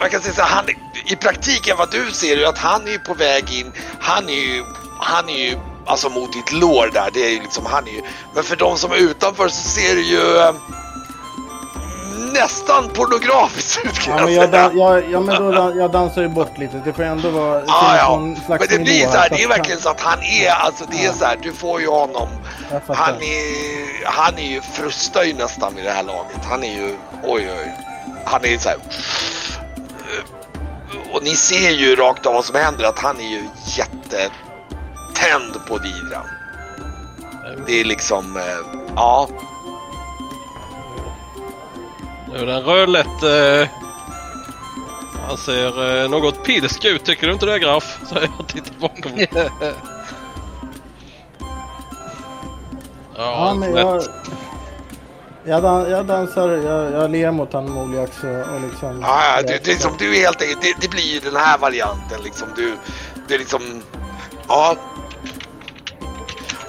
[0.00, 0.64] man kan säga så här, han,
[1.06, 4.28] i praktiken vad du ser är ju att han är ju på väg in, han
[4.28, 4.64] är ju,
[5.00, 8.02] han är ju alltså mot ditt lår där, det är ju liksom, han är ju,
[8.34, 10.52] men för de som är utanför så ser det ju eh,
[12.32, 14.62] nästan pornografiskt ut kan Ja, jag men jag, säga.
[14.68, 16.82] dan- jag, ja, men då, dan- jag dansar ju bort lite.
[16.84, 18.16] Det får ändå vara finnas ja.
[18.18, 20.84] någon slags Men det blir så här, det är verkligen så att han är, alltså
[20.90, 22.28] det är så här, du får ju honom.
[22.88, 26.38] Han är, han är ju, frustar ju nästan vid det här laget.
[26.50, 27.72] Han är ju, oj oj.
[28.24, 28.78] Han är så här.
[31.12, 35.78] Och ni ser ju rakt av vad som händer att han är ju jättetänd på
[35.78, 36.22] Didra.
[37.66, 39.28] Det är liksom, eh, ja.
[42.32, 43.22] Den rödlätt.
[43.22, 43.68] Eh,
[45.28, 47.04] han ser eh, något pilsk ut.
[47.04, 47.98] Tycker du inte det Graf?
[48.08, 49.12] Så jag tittar bakom.
[53.16, 54.02] Ja, Ja, men jag,
[55.48, 59.00] jag, dan, jag dansar, jag, jag ler mot han Moliax och, och liksom...
[59.02, 61.58] Ja, ja, du, det, liksom, du är helt enkelt, det, det blir ju den här
[61.58, 62.48] varianten liksom.
[62.56, 62.76] Du,
[63.28, 63.82] det är liksom,
[64.48, 64.76] ja.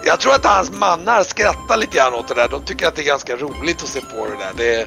[0.06, 2.48] jag tror att hans mannar skrattar lite grann åt det där.
[2.48, 4.54] De tycker att det är ganska roligt att se på det där.
[4.58, 4.82] Det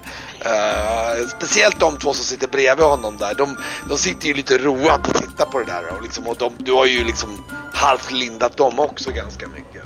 [0.46, 3.34] uh, speciellt de två som sitter bredvid honom där.
[3.34, 3.56] De,
[3.88, 5.96] de sitter ju lite roat och tittar på det där.
[5.96, 9.82] Och, liksom, och de, du har ju liksom halvt lindat dem också ganska mycket.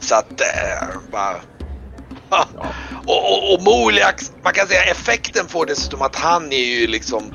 [0.00, 1.36] Så att, uh, bara
[2.30, 2.46] ja.
[3.06, 7.34] och, och, och Moliax, man kan säga effekten får dessutom att han är ju liksom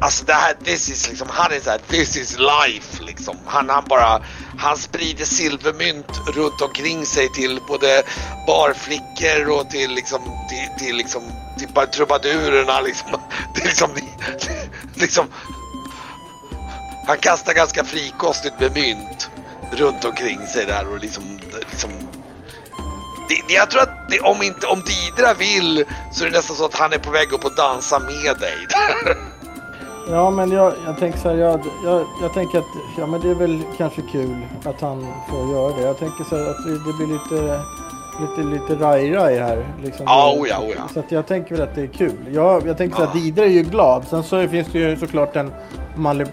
[0.00, 3.36] Alltså det här, this is liksom, han är såhär, this is life liksom.
[3.46, 4.22] Han, han bara,
[4.58, 8.02] han sprider silvermynt runt omkring sig till både
[8.46, 11.22] barflickor och till liksom, till, till liksom,
[11.58, 13.10] till bara trubadurerna liksom.
[13.54, 13.90] Det är liksom,
[14.94, 15.26] liksom,
[17.06, 19.30] han kastar ganska frikostigt med mynt
[19.70, 21.90] runt omkring sig där och liksom, liksom
[23.28, 26.64] det, jag tror att det, om, inte, om Didra vill så är det nästan så
[26.64, 28.58] att han är på väg upp och dansa med dig.
[30.08, 32.64] Ja, men jag, jag tänker så här, jag, jag, jag, tänker att
[32.98, 35.82] ja, men det är väl kanske kul att han får göra det.
[35.82, 37.60] Jag tänker så här att det, det blir lite,
[38.20, 39.66] lite, lite raj-raj här.
[39.82, 40.06] Liksom.
[40.08, 40.88] Ja, oh ja, oh ja.
[40.94, 42.28] Så jag tänker väl att det är kul.
[42.32, 44.04] Jag, jag tänker så att Didra är ju glad.
[44.04, 45.52] Sen så finns det ju såklart en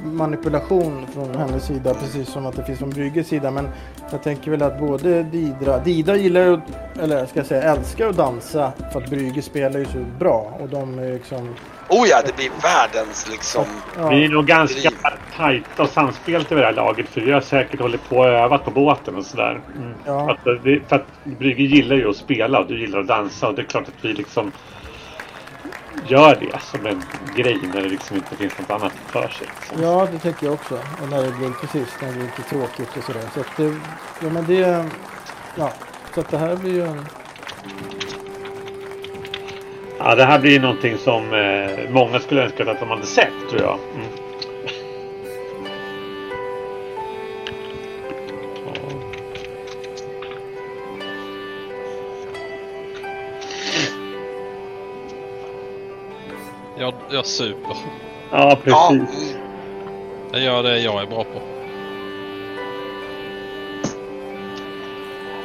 [0.03, 3.51] manipulation från hennes sida, precis som att det finns från Brygges sida.
[3.51, 3.69] Men
[4.11, 6.59] jag tänker väl att både Didra, Didra gillar att,
[7.01, 10.57] eller ska jag säga älskar att dansa för att Brygge spelar ju så bra.
[10.61, 11.55] Och de är liksom
[11.91, 13.65] Oh ja, det blir världens liksom...
[13.97, 14.09] Ja.
[14.09, 14.99] Vi är nog ganska driv.
[15.37, 17.09] tajta och samspelta vid det här laget.
[17.09, 19.61] För vi har säkert hållit på och övat på båten och sådär.
[19.75, 19.93] Mm.
[20.05, 20.37] Ja.
[20.43, 23.47] För, att, för att Brygge gillar ju att spela och du gillar att dansa.
[23.47, 24.51] Och det är klart att vi liksom
[26.07, 27.03] gör det som en
[27.35, 29.47] grej när det liksom inte finns något annat för sig.
[29.59, 29.83] Liksom.
[29.83, 30.75] Ja, det tänker jag också.
[30.75, 33.23] Och när det blir precis, när det blir lite tråkigt och sådär.
[33.33, 33.75] Så att det,
[34.21, 34.85] ja men det,
[35.55, 35.71] ja,
[36.13, 37.05] så att det här blir ju en
[40.03, 43.61] Ja, det här blir någonting som eh, många skulle önska att de hade sett, tror
[43.61, 43.77] jag.
[43.95, 44.07] Mm.
[56.77, 57.77] Jag, jag super.
[58.31, 59.35] Ja, precis.
[60.31, 61.41] Jag gör det jag är bra på.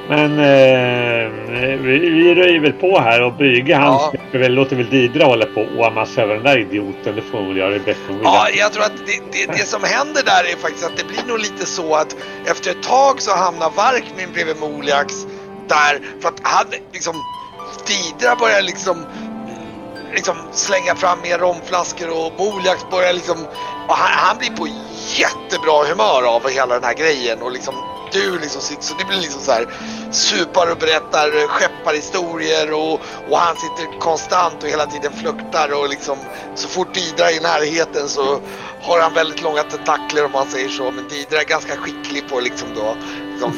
[0.08, 1.15] Men eh,
[1.60, 4.12] vi, vi röjer väl på här och Brygge han ja.
[4.32, 7.16] väl, låter väl Didra hålla på och åmas över den där idioten.
[7.16, 8.24] Det får hon väl göra bäst hon vill.
[8.24, 11.24] Ja, jag tror att det, det, det, som händer där är faktiskt att det blir
[11.28, 15.26] nog lite så att efter ett tag så hamnar Varkmin bredvid Moliax
[15.68, 17.14] där för att han liksom
[17.86, 18.96] Didra börjar liksom
[20.14, 23.36] liksom slänga fram mer romflaskor och Moliax börjar liksom
[23.88, 24.66] och han, han blir på
[25.18, 27.74] jättebra humör av hela den här grejen och liksom
[28.16, 29.66] du liksom så det blir liksom så här
[30.10, 32.92] supar och berättar skepparhistorier och,
[33.30, 36.16] och han sitter konstant och hela tiden fluktar och liksom
[36.54, 38.40] så fort Didra är i närheten så
[38.82, 42.40] har han väldigt långa tentakler om man säger så men Didra är ganska skicklig på
[42.40, 42.96] liksom då
[43.32, 43.52] liksom,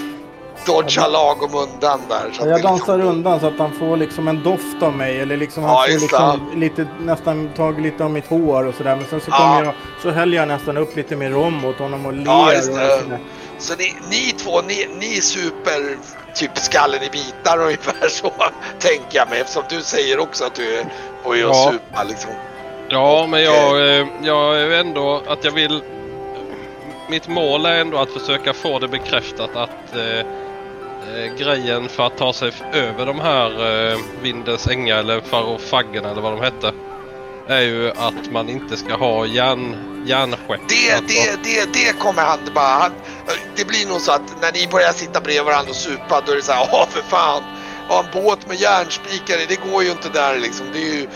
[0.66, 2.32] dodga lagom undan där.
[2.32, 3.16] Så jag dansar liksom...
[3.16, 6.00] undan så att han får liksom en doft av mig eller liksom han ja, får
[6.00, 8.96] liksom lite, nästan tagit lite av mitt hår och sådär.
[8.96, 12.06] Men sen så, kommer jag, så häller jag nästan upp lite mer rom åt honom
[12.06, 12.24] och ler.
[12.26, 15.96] Ja, och så ni, ni två, ni, ni super
[16.34, 18.32] typ skallen i bitar ungefär så
[18.78, 20.84] tänker jag mig eftersom du säger också att du är
[21.22, 21.72] på att ja.
[21.72, 22.30] supa liksom.
[22.88, 25.82] Ja, men jag, eh, jag är ändå att jag vill...
[27.10, 32.16] Mitt mål är ändå att försöka få det bekräftat att eh, eh, grejen för att
[32.16, 33.50] ta sig över de här
[33.90, 36.72] eh, Vindens ängar eller Farofaggen eller vad de hette
[37.48, 39.76] är ju att man inte ska ha järn,
[40.06, 40.60] järnskepp.
[40.68, 41.06] Det, alltså.
[41.06, 42.64] det, det, det kommer han bara...
[42.64, 42.92] Han,
[43.56, 46.36] det blir nog så att när ni börjar sitta bredvid varandra och supa då är
[46.36, 47.42] det så här, åh för fan!
[47.88, 50.66] Ha en båt med järnspikare, det går ju inte där liksom.
[50.72, 51.08] Det är ju,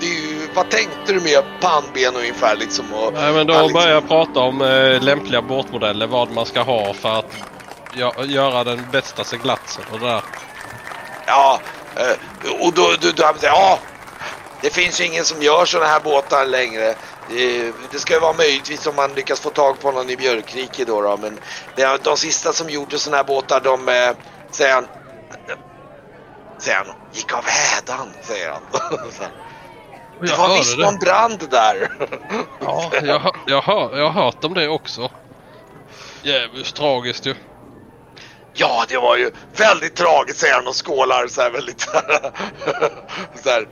[0.00, 2.94] det är ju, vad tänkte du med pannben ungefär liksom?
[2.94, 3.72] Och, Nej men då liksom...
[3.72, 7.34] börjar jag prata om äh, lämpliga båtmodeller, vad man ska ha för att
[8.26, 10.22] göra den bästa seglatsen och det där.
[11.26, 11.60] Ja,
[11.96, 13.78] äh, och då, då, då, då ja,
[14.60, 16.94] det finns ju ingen som gör sådana här båtar längre.
[17.90, 21.00] Det, ska ju vara möjligtvis om man lyckas få tag på någon i Björkrike då,
[21.02, 21.38] då men
[22.02, 24.10] de sista som gjorde sådana här båtar de, eh,
[24.50, 24.86] säger han,
[26.58, 28.62] säger han, gick av hädan, säger han.
[30.20, 31.90] det var visst någon brand där.
[32.60, 35.10] ja, jag, jag, hör, jag har hört om det också.
[36.22, 37.34] Jävligt tragiskt ju.
[38.54, 41.80] Ja, det var ju väldigt tragiskt säger han och skålar så här väldigt
[43.42, 43.68] så här.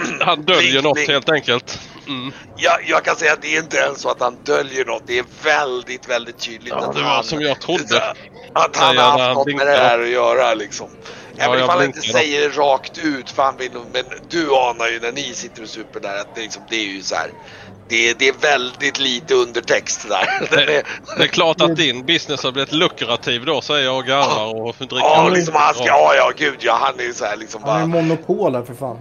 [0.20, 1.80] Han döljer något helt enkelt.
[2.08, 2.32] Mm.
[2.56, 5.02] Ja, jag kan säga att det är inte ens så att han döljer något.
[5.06, 7.24] Det är väldigt, väldigt tydligt ja, att det var han...
[7.24, 8.14] som jag trodde.
[8.52, 10.88] Att han har haft något med det här att göra liksom.
[11.36, 13.30] Även ja, ifall han inte säger det rakt ut.
[13.30, 16.40] För han vill, men du anar ju när ni sitter och super där att det,
[16.40, 17.30] liksom, det är ju så här.
[17.88, 20.58] det, det är väldigt lite undertext där.
[20.58, 20.82] Är,
[21.16, 24.74] Det är klart att din business har blivit lukrativ då säger jag och garvar och
[24.78, 24.96] dricker.
[24.96, 27.82] ja, liksom han ska, ja, ja, gud ja, han är ju så här liksom Han
[27.82, 28.02] är bara...
[28.02, 28.98] monopol här för fan.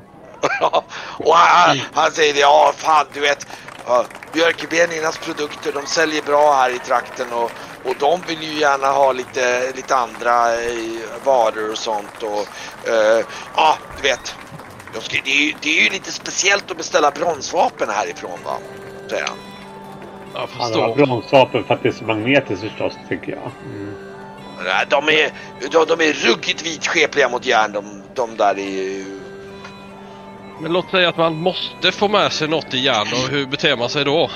[0.59, 0.83] Ja,
[1.19, 3.47] och han, han säger det, ja fan du vet.
[3.85, 7.51] Ja, Björkebeningarnas produkter de säljer bra här i trakten och,
[7.83, 12.23] och de vill ju gärna ha lite, lite andra eh, varor och sånt.
[12.23, 12.47] Och,
[12.89, 13.25] eh,
[13.55, 14.35] ja, du vet.
[15.01, 18.57] Ska, det, är, ju- det är ju lite speciellt att beställa bronsvapen härifrån va?
[19.09, 19.37] Säger han.
[20.33, 20.95] Jag Han förstår.
[20.95, 23.51] bronsvapen för att det är så magnetiskt förstås, tycker jag.
[23.65, 23.95] Mm.
[24.63, 25.31] Nej, De är,
[25.71, 29.05] de, de är ruggigt vidskepliga mot järn de, de där i...
[30.61, 33.77] Men låt säga att man måste få med sig något i järn och hur beter
[33.77, 34.31] man sig då?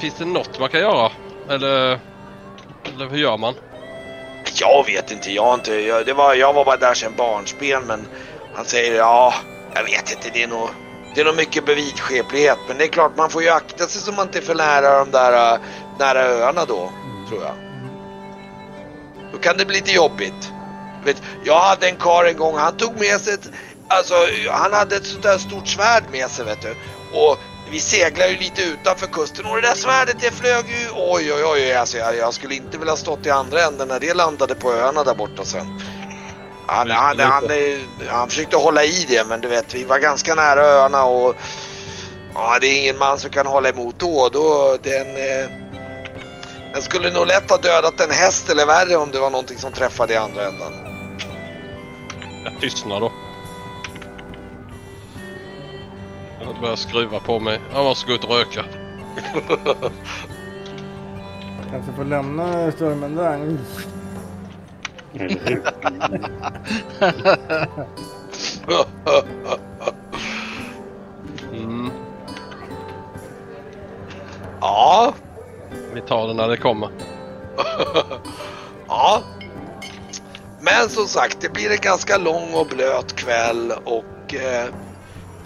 [0.00, 1.12] Finns det något man kan göra?
[1.48, 2.00] Eller,
[2.84, 3.54] eller hur gör man?
[4.60, 8.06] Jag vet inte, jag inte, jag, det var, jag var bara där sedan barnsben men
[8.54, 9.34] han säger ja,
[9.74, 10.68] jag vet inte, det är nog,
[11.14, 14.12] det är nog mycket bevidskeplighet men det är klart man får ju akta sig så
[14.12, 15.60] man inte är för nära de där äh,
[15.98, 16.90] nära öarna då,
[17.28, 17.54] tror jag.
[19.32, 20.52] Då kan det bli lite jobbigt.
[21.04, 23.50] Vet, jag hade en karl en gång, han tog med sig ett,
[23.96, 24.14] alltså
[24.50, 26.74] han hade ett sånt där stort svärd med sig vet du.
[27.12, 27.38] Och
[27.70, 31.44] vi seglade ju lite utanför kusten och det där svärdet det flög ju, oj oj
[31.44, 34.72] oj, alltså jag, jag skulle inte vilja stått i andra änden när det landade på
[34.72, 35.80] öarna där borta sen.
[36.66, 37.50] Han, han, han,
[38.08, 41.34] han försökte hålla i det men du vet vi var ganska nära öarna och
[42.34, 44.28] ja, det är ingen man som kan hålla emot då.
[44.28, 45.50] då den, eh,
[46.72, 49.72] den skulle nog lätt ha dödat en häst eller värre om det var någonting som
[49.72, 50.72] träffade i andra änden.
[52.44, 53.12] Jag tystnar då.
[56.44, 57.60] Jag börjar skruva på mig.
[57.72, 58.64] Jag måste gå ut och röka.
[61.70, 63.56] Kanske får lämna stormen där.
[71.52, 71.90] Mm.
[74.60, 75.14] Ja,
[75.94, 76.88] Vi tar det när det kommer.
[78.88, 79.22] ja.
[80.60, 84.34] Men som sagt, det blir en ganska lång och blöt kväll och...
[84.34, 84.66] Eh,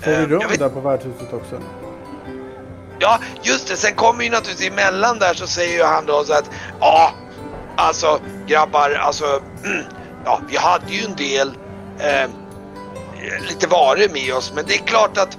[0.01, 1.61] Får vi eh, rum vet- där på värdshuset också?
[2.99, 3.77] Ja, just det.
[3.77, 7.13] Sen kommer ju naturligtvis emellan där så säger ju han då så att ja,
[7.77, 9.25] alltså grabbar, alltså
[10.25, 11.49] ja, vi hade ju en del
[11.99, 12.31] eh,
[13.49, 15.39] lite varor med oss, men det är klart att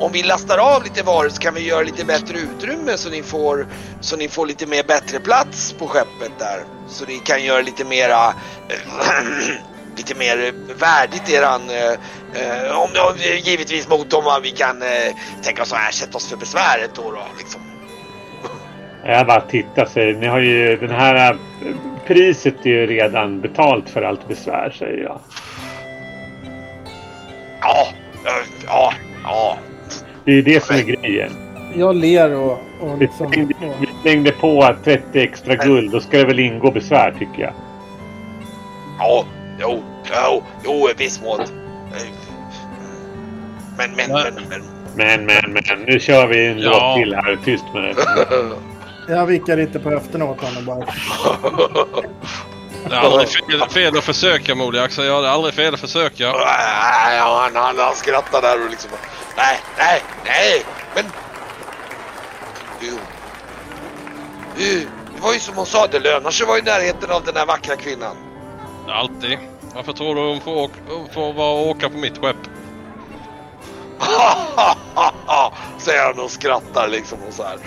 [0.00, 3.22] om vi lastar av lite varor så kan vi göra lite bättre utrymme så ni
[3.22, 3.66] får
[4.00, 6.64] så ni får lite mer bättre plats på skeppet där.
[6.88, 8.34] Så ni kan göra lite mera
[9.96, 15.72] lite mer värdigt eran eh, om, om, givetvis mot om vi kan eh, tänka oss
[15.72, 17.60] att ersätta oss för besväret då, då liksom.
[19.04, 20.14] Jag bara tittar sig.
[20.14, 21.36] Ni har ju den här eh,
[22.06, 25.20] priset är ju redan betalt för allt besvär säger jag.
[27.60, 27.88] Ja,
[28.24, 28.92] eh, ja,
[29.24, 29.58] ja.
[30.24, 31.32] Det är det som är grejen.
[31.76, 33.30] Jag ler och, och Vi liksom...
[33.80, 35.92] vi slängde på 30 extra guld.
[35.92, 37.52] Då ska det väl ingå besvär tycker jag.
[38.98, 39.24] Ja,
[39.60, 39.82] jo,
[40.12, 41.40] jo, jo, i viss mån.
[41.40, 41.46] Eh,
[43.78, 44.62] Men, men, men, men.
[44.96, 45.78] Men, men, men.
[45.86, 46.70] Nu kör vi en Ja.
[46.70, 47.38] låt till här.
[47.44, 48.04] Tyst med det.
[49.14, 50.86] jag vickar inte på höfterna åt honom bara.
[52.88, 55.24] Det är aldrig fel, fel att försöka Moliak, så jag.
[55.24, 56.24] Är aldrig fel att försöka.
[56.32, 58.90] Nej, han, han, han skrattar där och liksom
[59.36, 60.62] Nej, nej, nej,
[60.94, 61.04] men...
[62.80, 62.98] Jo,
[64.56, 64.86] Det
[65.22, 67.46] var ju som hon sa, det lönar sig att vara i närheten av den här
[67.46, 68.16] vackra kvinnan.
[68.88, 69.38] Alltid.
[69.74, 70.74] Varför tror du hon får, åka,
[71.12, 72.36] får vara åka på mitt skepp?
[75.78, 77.58] Säger han och skrattar liksom och så här.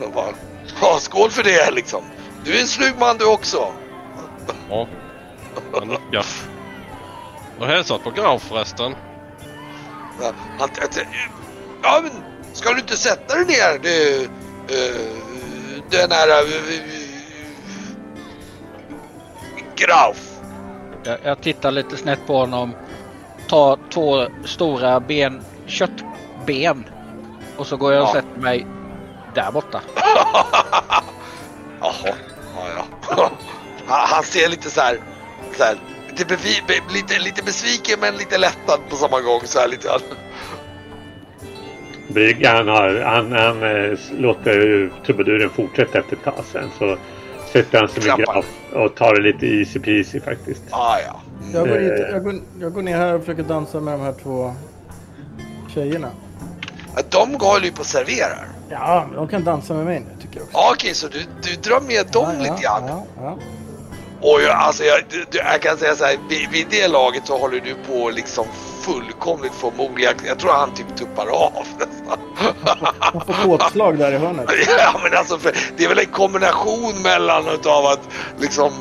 [0.00, 0.32] Och bara,
[0.80, 2.04] ja, skål för det liksom.
[2.44, 3.72] Du är en slug man du också.
[4.70, 4.88] Ja.
[5.72, 6.26] Jag nickar.
[7.58, 8.94] Och hälsat på Graf förresten.
[10.20, 10.68] Ja, Han,
[11.82, 12.12] ja men,
[12.52, 13.78] ska du inte sätta dig ner?
[13.78, 14.20] Du,
[14.74, 15.00] uh,
[15.90, 16.28] den här...
[16.28, 17.02] Uh,
[19.76, 20.31] Grauf.
[21.04, 22.74] Jag, jag tittar lite snett på honom.
[23.48, 26.84] Tar två stora ben, köttben.
[27.56, 28.12] Och så går jag och Ja.
[28.12, 28.66] sätter mig
[29.34, 29.80] där borta.
[31.80, 32.14] Jaha,
[32.56, 32.84] ja,
[33.16, 33.30] ja.
[33.86, 34.98] Han, han ser lite så här,
[35.56, 35.76] så här
[36.10, 39.40] lite, bevi, be, lite, lite besviken men lite lättad på samma gång.
[39.44, 39.88] Så här, lite,
[42.08, 46.70] Bryggan har, han, han eh, låter trubaduren fortsätta efter ett tag sen.
[46.78, 46.96] Så
[47.52, 48.34] sätter han sig med Klappar.
[48.34, 50.62] graf och tar det lite easy peasy faktiskt.
[50.70, 51.20] ah, ja.
[51.52, 51.82] Jag går, Eh.
[51.82, 54.54] hit, jag, går, jag går ner här och försöker dansa med de här två
[55.74, 56.10] tjejerna.
[56.96, 58.48] Ja, De håller ju på och serverar.
[58.68, 60.56] Ja, men de kan dansa med mig nu tycker jag också.
[60.58, 62.82] Ja, Okej, så du, du drar med dem ja, lite grann.
[62.86, 63.38] Ja, ja.
[64.54, 67.60] Alltså jag, du, du- jag kan säga så här, vid, vid det laget så håller
[67.60, 68.46] du på liksom
[68.82, 70.00] fullkomligt mol.
[70.02, 72.18] Jag, jag tror han typ tuppar av nästan.
[73.14, 74.46] Man får påslag där i hörnet.
[74.78, 78.00] Ja, men alltså, för, det är väl en kombination mellan utav att
[78.38, 78.72] liksom,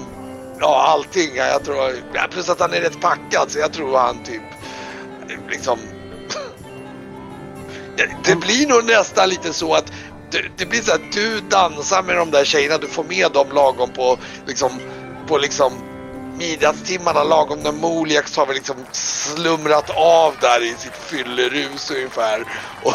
[0.60, 1.36] ja allting.
[1.36, 1.78] Jag tror,
[2.14, 4.42] ja, plus att han är rätt packad så jag tror han typ,
[5.50, 5.80] liksom.
[7.98, 9.92] Det, det blir nog nästan lite så att
[10.32, 13.48] det, det blir så att du dansar med de där tjejerna, du får med dem
[13.54, 14.18] lagom på
[14.48, 14.72] liksom,
[15.32, 15.74] på liksom
[16.38, 22.46] midnattstimmarna lagom när Moliax har väl liksom slumrat av där i sitt fyllerus ungefär.
[22.84, 22.94] Och,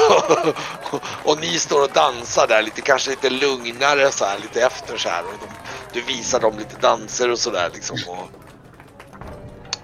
[0.95, 4.97] och, och, ni står och dansar där lite, kanske lite lugnare så här, lite efter
[4.97, 5.23] så här.
[5.25, 5.47] Och de,
[5.93, 7.99] du visar dem lite danser och sådär liksom.
[8.09, 8.31] Och,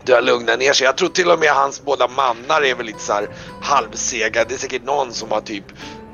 [0.04, 0.84] du har lugnat ner sig.
[0.84, 3.28] Jag tror till och med hans båda mannar är väl lite så här
[3.62, 4.44] halvsega.
[4.44, 5.64] Det är säkert någon som har typ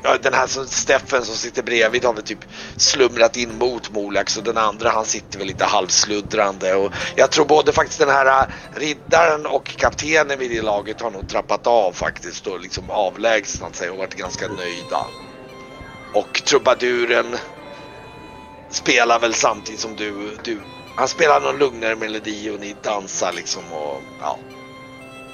[0.03, 2.45] Ja, den här som Steffen som sitter bredvid har väl typ
[2.77, 6.75] slumrat in mot Molax och den andra han sitter väl lite halvsluddrande.
[6.75, 8.47] Och jag tror både faktiskt den här äh,
[8.81, 13.91] riddaren och kaptenen vid det laget har nog trappat av faktiskt och liksom avlägsnat sig
[13.91, 15.07] och varit ganska nöjda.
[16.15, 17.37] Och trubaduren
[18.71, 20.61] spelar väl samtidigt som du, du
[20.95, 24.39] han spelar någon lugnare melodi och ni dansar liksom och ja.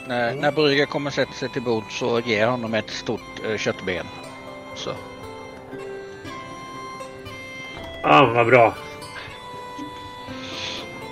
[0.06, 4.06] När, när Brygger kommer sätta sig till bord så ger honom ett stort eh, köttben
[4.74, 4.94] också.
[8.02, 8.74] Ah, vad bra.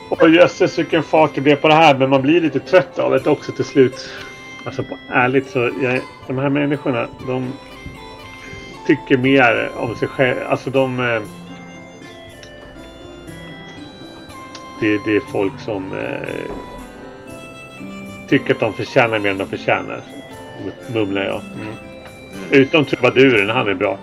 [0.08, 1.98] Och jösses vilken fart det blev på det här.
[1.98, 4.10] Men man blir lite trött av det också till slut.
[4.66, 5.70] Alltså på, ärligt så.
[5.82, 7.08] Jag, de här människorna.
[7.26, 7.52] De
[8.86, 10.44] tycker mer om sig själva.
[10.44, 11.00] Alltså de...
[11.00, 11.22] Eh,
[14.80, 16.50] det, det, är folk som eh,
[18.28, 20.00] tycker att de förtjänar mer än de förtjänar.
[20.94, 21.40] Mumlar jag.
[21.60, 21.91] Mm.
[22.50, 23.98] Utom trubaduren, han är bra.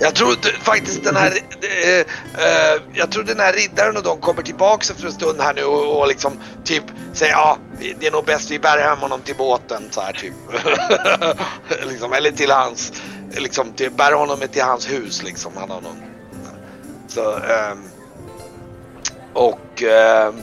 [0.00, 1.32] Jag tror faktiskt den här...
[1.62, 5.54] Eh, eh, jag tror den här riddaren och de kommer tillbaka efter en stund här
[5.54, 6.32] nu och, och liksom
[6.64, 7.58] typ säger ja,
[8.00, 10.34] det är nog bäst vi bär hem honom till båten så här typ.
[11.90, 12.92] liksom, eller till hans...
[13.36, 15.52] Liksom, till, bär honom till hans hus liksom.
[15.56, 16.02] Han har någon...
[17.08, 17.30] Så...
[17.30, 17.74] Eh,
[19.32, 19.82] och...
[19.82, 20.34] Eh,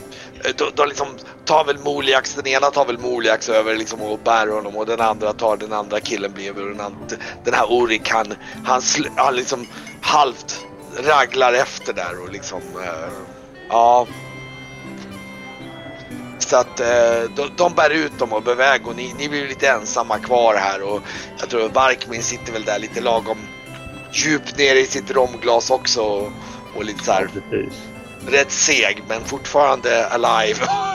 [0.57, 1.07] då, då liksom
[1.45, 5.01] tar väl Moliax, den ena tar väl Moliax över liksom och bär honom och den
[5.01, 8.33] andra tar den andra killen bredvid och den, andra, den här Orik han,
[8.65, 8.81] han,
[9.15, 9.67] han liksom
[10.01, 10.65] halvt
[10.97, 13.13] raglar efter där och liksom uh,
[13.69, 14.07] ja.
[16.39, 19.67] Så att uh, de, de bär ut dem och beväg och ni, ni blir lite
[19.67, 21.01] ensamma kvar här och
[21.39, 23.37] jag tror Varkmin sitter väl där lite lagom
[24.13, 26.31] djupt ner i sitt romglas också och,
[26.75, 27.29] och lite så här.
[28.27, 30.59] Rätt seg men fortfarande alive.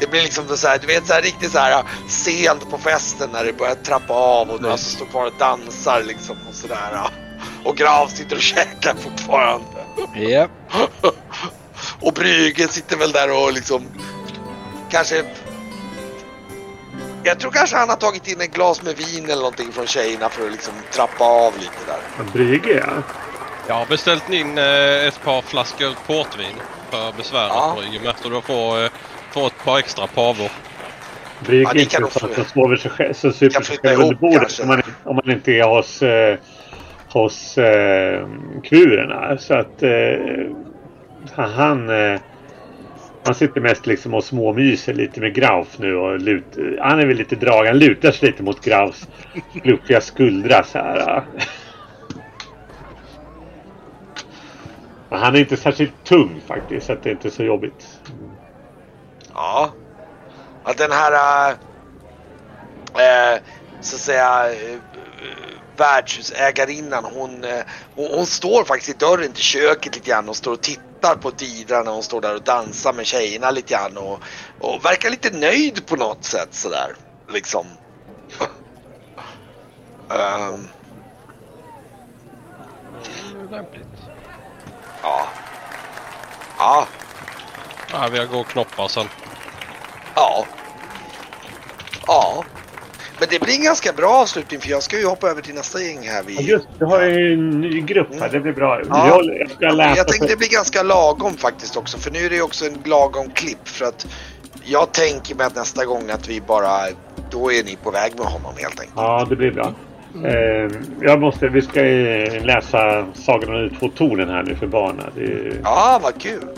[0.00, 3.30] det blir liksom så här, du vet så här riktigt så här sent på festen
[3.32, 7.10] när det börjar trappa av och några som står kvar och dansar liksom och sådär.
[7.64, 9.66] Och Grav sitter och käkar fortfarande.
[10.14, 10.48] Ja.
[12.00, 13.86] och Brygge sitter väl där och liksom
[14.90, 15.24] kanske
[17.22, 20.28] jag tror kanske han har tagit in ett glas med vin eller någonting från tjejerna
[20.28, 22.24] för att liksom trappa av lite där.
[22.32, 23.02] Brygge ja.
[23.66, 24.64] Jag har beställt in eh,
[25.06, 26.56] ett par flaskor portvin
[26.90, 27.76] för besväret ja.
[27.78, 28.14] Brygge med.
[28.22, 28.90] Så du får eh,
[29.32, 30.50] få ett par extra pavor.
[31.46, 34.60] Brygge ja, inte så att han sover sig själv, så super sig själv under bordet
[34.60, 36.38] om man, om man inte är hos, eh,
[37.08, 38.28] hos eh,
[38.64, 39.38] kurerna.
[39.38, 39.90] Så att eh,
[41.34, 41.90] han...
[41.90, 42.20] Eh,
[43.24, 46.44] han sitter mest liksom och småmyser lite med Grauf nu och lut,
[46.80, 47.64] han är väl lite drag.
[47.64, 49.08] Han lutar sig lite mot Graufs
[49.62, 51.22] fluffiga skuldra så här.
[55.08, 58.00] Men han är inte särskilt tung faktiskt så att det är inte så jobbigt.
[59.40, 59.70] Ja.
[60.64, 61.52] Att den här...
[62.94, 63.40] Äh, äh,
[63.80, 64.52] så att säga...
[64.52, 64.78] Äh,
[65.76, 67.64] värdshusägarinnan hon, äh,
[67.94, 71.30] hon, hon, står faktiskt i dörren till köket lite grann och står och tittar på
[71.30, 74.20] Didra när hon står där och dansar med tjejerna lite grann och,
[74.60, 76.96] och verkar lite nöjd på något sätt sådär.
[77.28, 77.66] Liksom.
[78.38, 78.46] um.
[80.18, 80.68] Ehm.
[83.50, 83.86] Lämpligt.
[85.02, 85.28] Ja.
[86.58, 86.86] Ja.
[87.92, 89.08] Ja, vi går och knoppar sen.
[90.14, 90.44] Ja.
[92.06, 92.44] Ja.
[93.20, 95.82] Men det blir en ganska bra avslutning för jag ska ju hoppa över till nästa
[95.82, 96.22] gäng här.
[96.26, 96.34] Vi...
[96.34, 98.28] Ja, just du har ju en ny grupp här.
[98.28, 98.80] Det blir bra.
[98.88, 99.08] Ja.
[99.08, 101.98] Jag, ska läsa jag tänkte det blir ganska lagom faktiskt också.
[101.98, 103.68] För nu är det också en lagom klipp.
[103.68, 104.06] För att
[104.64, 106.70] jag tänker mig att nästa gång att vi bara...
[107.30, 108.96] Då är ni på väg med honom helt enkelt.
[108.96, 109.74] Ja, det blir bra.
[110.14, 110.84] Mm.
[111.00, 111.80] jag måste, vi ska
[112.46, 115.06] läsa Sagan om de två tornen här nu för barnen.
[115.64, 116.48] Ja, vad kul!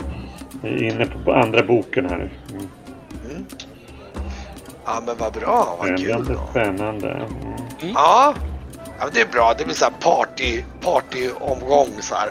[0.61, 2.15] Vi är inne på andra boken här.
[2.15, 2.29] Mm.
[2.51, 2.67] Mm.
[4.85, 5.77] Ja, men vad bra.
[5.79, 6.25] Vad kul.
[6.25, 6.47] Då.
[6.49, 7.09] Spännande.
[7.11, 7.93] Mm.
[7.93, 8.35] Ja.
[8.99, 9.53] ja, det är bra.
[9.57, 12.29] Det blir så här party, partyomgång så här.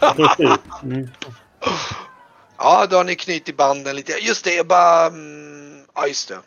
[0.00, 0.58] Ja, precis.
[0.82, 1.08] Mm.
[2.58, 4.12] Ja, då har ni knutit banden lite.
[4.12, 5.12] Just det, jag bara...
[5.94, 6.38] Ja, just det.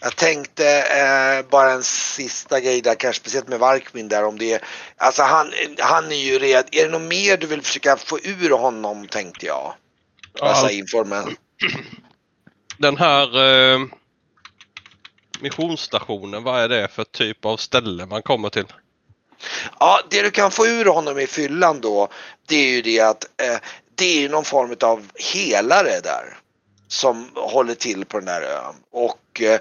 [0.00, 4.62] Jag tänkte eh, bara en sista grej där, kanske speciellt med Varkmin där om det
[4.96, 8.50] Alltså han, han är ju redan, är det något mer du vill försöka få ur
[8.50, 9.74] honom tänkte jag?
[10.40, 10.70] Alltså Ja.
[10.70, 11.34] informell.
[12.78, 13.80] Den här eh,
[15.40, 18.66] missionsstationen, vad är det för typ av ställe man kommer till?
[19.80, 22.08] Ja, det du kan få ur honom i fyllan då,
[22.48, 23.58] det är ju det att eh,
[23.94, 26.38] det är någon form av helare där.
[26.88, 28.74] Som håller till på den där ön.
[28.92, 29.60] Och eh,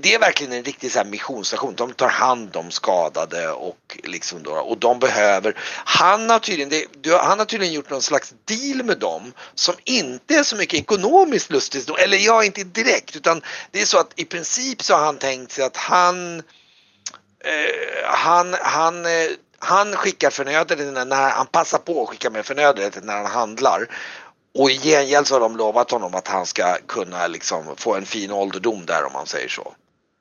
[0.00, 1.74] det är verkligen en riktig så här missionsstation.
[1.76, 5.54] De tar hand om skadade och liksom då, och de behöver.
[5.84, 10.34] Han har tydligen, det, han har tydligen gjort någon slags deal med dem som inte
[10.34, 11.90] är så mycket ekonomiskt lustigt.
[11.98, 15.52] Eller ja, inte direkt utan det är så att i princip så har han tänkt
[15.52, 16.42] sig att han
[17.44, 23.00] eh, han, han, eh, han skickar förnödenheter när han passar på att skicka med förnödenheter
[23.00, 23.88] när han handlar.
[24.58, 28.06] Och i gengäld så har de lovat honom att han ska kunna liksom få en
[28.06, 29.74] fin ålderdom där om man säger så.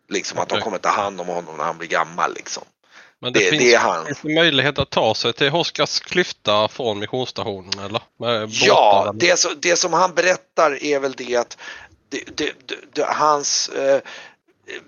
[0.10, 2.64] Liksom att de kommer ta hand om honom när han blir gammal liksom.
[3.22, 4.06] Men det, Det- finns, det han.
[4.24, 8.02] det möjlighet att ta sig till Hoskars klyfta från missionsstationen eller?
[8.20, 11.58] Med Ja, det, så, det som han berättar är väl det att
[13.08, 14.00] hans eh,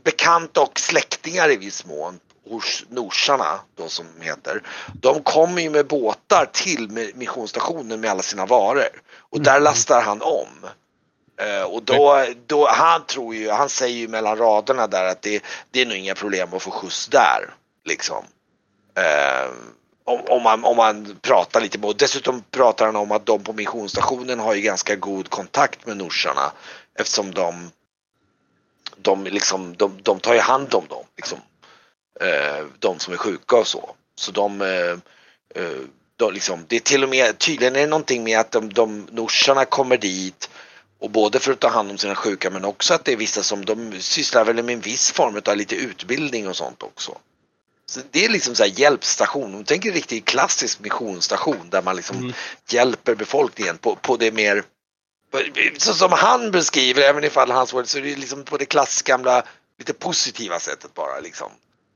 [0.03, 2.19] bekanta och släktingar i viss mån
[2.51, 4.63] hos norsarna då som de heter.
[5.01, 10.21] De kommer ju med båtar till missionsstationen med alla sina varor och där lastar han
[10.21, 10.69] om.
[11.37, 15.43] Eh, och då, då, han tror ju, han säger ju mellan raderna där att det,
[15.71, 17.53] det är nog inga problem att få skjuts där.
[17.85, 18.23] Liksom.
[18.95, 19.51] Eh,
[20.03, 23.43] om, om, man, om man pratar lite med, och dessutom pratar han om att de
[23.43, 26.51] på missionsstationen har ju ganska god kontakt med norsarna
[26.99, 27.71] eftersom de
[29.01, 31.39] de, liksom, de, de tar ju hand om dem, liksom.
[32.22, 33.95] Eh, de som är sjuka och så.
[34.15, 34.91] Så de, eh,
[35.63, 35.80] eh,
[36.17, 39.07] de liksom, det är till och med, tydligen är det någonting med att de, de
[39.11, 40.49] norsarna kommer dit
[40.99, 43.43] och både för att ta hand om sina sjuka men också att det är vissa
[43.43, 47.17] som de sysslar väl med en viss form av lite utbildning och sånt också.
[47.86, 52.17] Så det är liksom så här hjälpstation, de tänker riktigt klassisk missionsstation där man liksom
[52.17, 52.34] Mm.
[52.69, 54.63] hjälper befolkningen på, på det mer
[55.78, 59.11] så som han beskriver, även ifall hans ord, så är det liksom på det klassiska
[59.11, 59.43] gamla,
[59.78, 61.51] lite positiva sättet bara liksom.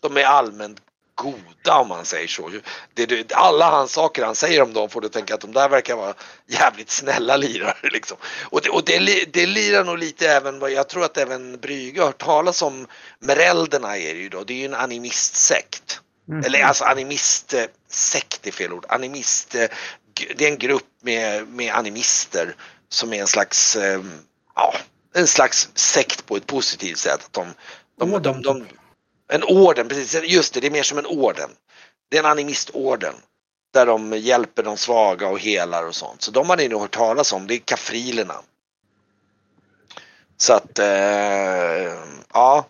[0.10, 0.80] De är allmänt
[1.16, 2.52] goda om man säger så.
[2.94, 5.70] Det, det, alla hans saker han säger om dem får du tänka att de där
[5.70, 6.14] verkar vara
[6.48, 8.18] jävligt snälla lirare liksom.
[8.44, 12.02] Och det, och det, det lirar nog lite även, vad jag tror att även Brygge
[12.02, 12.88] har hört talas om,
[13.20, 16.02] Merelderna är det ju då, det är ju en animistsekt.
[16.46, 18.86] Eller alltså animistsekt är fel ord.
[18.90, 19.68] Animist, eh,
[20.36, 22.56] det är en grupp med, med animister
[22.90, 24.02] som är en slags, eh,
[24.56, 24.76] ja,
[25.14, 27.14] en slags sekt på ett positivt sätt.
[27.26, 27.54] Att de,
[28.00, 28.66] de, de, de, de,
[29.28, 31.50] en orden, precis, just det, det är mer som en orden.
[32.10, 33.14] Det är en animistorden.
[33.74, 36.22] Där de hjälper de svaga och helar och sånt.
[36.22, 38.42] Så de har ni nog hört talas om, det är kafrilerna.
[40.38, 41.94] Så att, eh,
[42.34, 42.66] ja.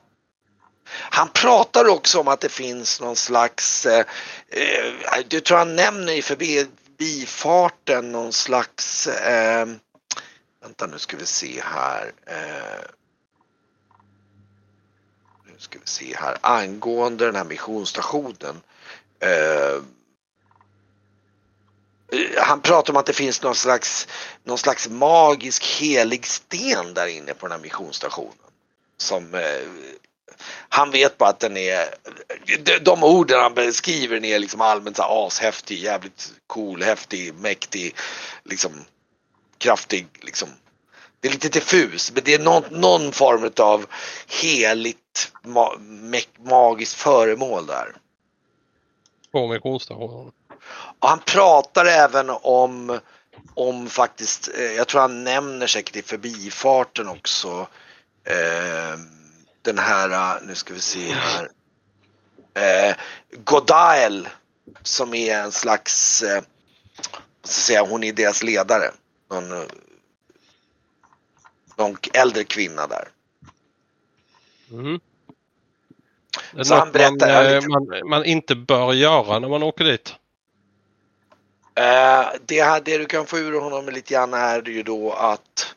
[0.89, 4.06] Han pratar också om att det finns någon slags, eh,
[4.49, 4.93] eh
[5.28, 9.66] du jag tror han nämner i förbifarten någon slags, eh,
[10.62, 12.14] vänta nu ska vi se här.
[12.28, 12.82] Eh,
[15.66, 18.61] ska vi se här, angående den här missionsstationen.
[19.20, 19.82] Eh,
[22.38, 24.07] han pratar om att det finns någon slags,
[24.43, 28.34] någon slags magisk helig sten där inne på den här missionsstationen.
[28.97, 29.41] Som eh,
[30.70, 31.95] han vet bara att den är,
[32.63, 37.34] de, de orden han beskriver den är liksom allmänt så här ashäftig, jävligt cool, häftig,
[37.34, 37.95] mäktig,
[38.43, 38.86] liksom
[39.57, 40.49] kraftig, liksom.
[41.26, 43.86] Det är lite diffus, men det är någon, någon form av
[44.28, 45.71] heligt ma,
[46.38, 47.95] magiskt föremål där.
[49.32, 50.32] På missionsstationen.
[50.99, 52.99] Och han pratar även om,
[53.53, 57.67] om faktiskt, eh, jag tror han nämner säkert i förbifarten också,
[58.23, 58.99] eh,
[59.61, 61.49] den här, nu ska vi se här,
[62.53, 62.95] eh,
[63.43, 64.30] Godael
[64.84, 66.43] som är en slags, eh, vad
[67.03, 68.91] ska jag säga, hon är deras ledare.
[69.32, 69.67] Någon, eh,
[71.78, 73.07] någon äldre kvinna där.
[74.71, 74.99] Mm.
[76.53, 79.63] Det är Så han något man, berättar eh, man, man inte bör göra när man
[79.63, 80.13] åker dit.
[81.76, 85.76] Eh, det, här, det du kan få ur honom lite grann är ju då att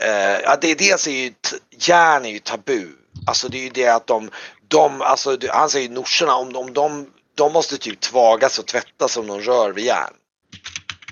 [0.00, 1.32] eh, ja, det, dels är ju
[1.70, 2.88] järn är ju tabu.
[3.26, 4.30] Alltså det är ju det att de,
[4.68, 9.16] de alltså det, han säger norsorna om, om de, de måste typ tvagas och tvättas
[9.16, 10.14] om de rör vid järn.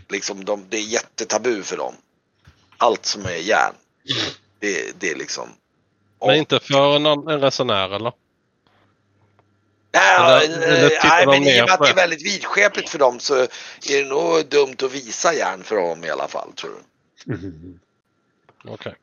[0.08, 1.94] Liksom de, det är jättetabu för dem.
[2.78, 3.74] Allt som är järn.
[4.60, 5.48] Det, det är liksom.
[6.20, 8.12] Men inte för någon, en resenär eller?
[9.92, 12.98] Nej, Eller- eller tittar nej men i och med att det är väldigt vidskepligt för
[12.98, 13.48] dem så är
[13.88, 16.82] det nog dumt att visa järn för dem i alla fall tror jag.
[17.38, 17.80] Mhm.
[18.68, 18.94] Okej.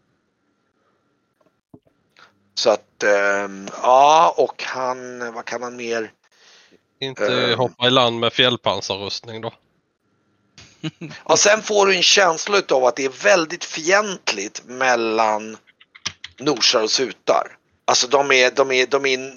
[2.55, 6.11] Så att, ehm, ja och han, vad kan han mer?
[6.99, 7.57] Inte Eh.
[7.57, 9.53] hoppa i land med fjällpansarrustning då.
[11.27, 15.57] Ja, sen får du en känsla av att det är väldigt fientligt mellan
[16.39, 17.57] norsar och sutar.
[17.85, 19.33] Alltså de är, de är, de är,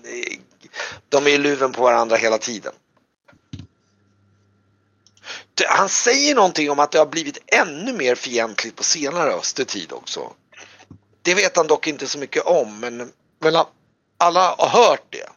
[1.09, 2.73] de är i luven på varandra hela tiden.
[5.69, 10.33] Han säger någonting om att det har blivit ännu mer fientligt på senare östertid också.
[11.23, 13.65] Det vet han dock inte så mycket om men, men
[14.19, 15.29] alla har hört det.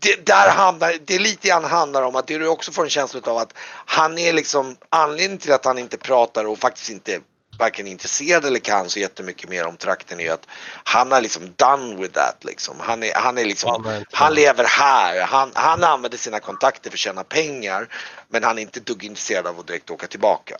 [0.00, 3.20] Det, där handlar, det är lite grann handlar om att du också får en känsla
[3.24, 3.54] av att
[3.86, 7.20] han är liksom anledningen till att han inte pratar och faktiskt inte
[7.58, 10.46] varken intresserad eller kan så jättemycket mer om trakten är att
[10.84, 12.76] han är liksom done with that liksom.
[12.80, 15.22] Han är, han är liksom, Han lever här.
[15.22, 17.88] Han, han använder sina kontakter för att tjäna pengar
[18.28, 20.56] men han är inte dugg intresserad av att direkt åka tillbaka.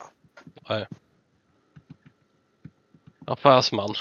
[0.68, 0.86] Nej.
[3.26, 3.94] Affärsman.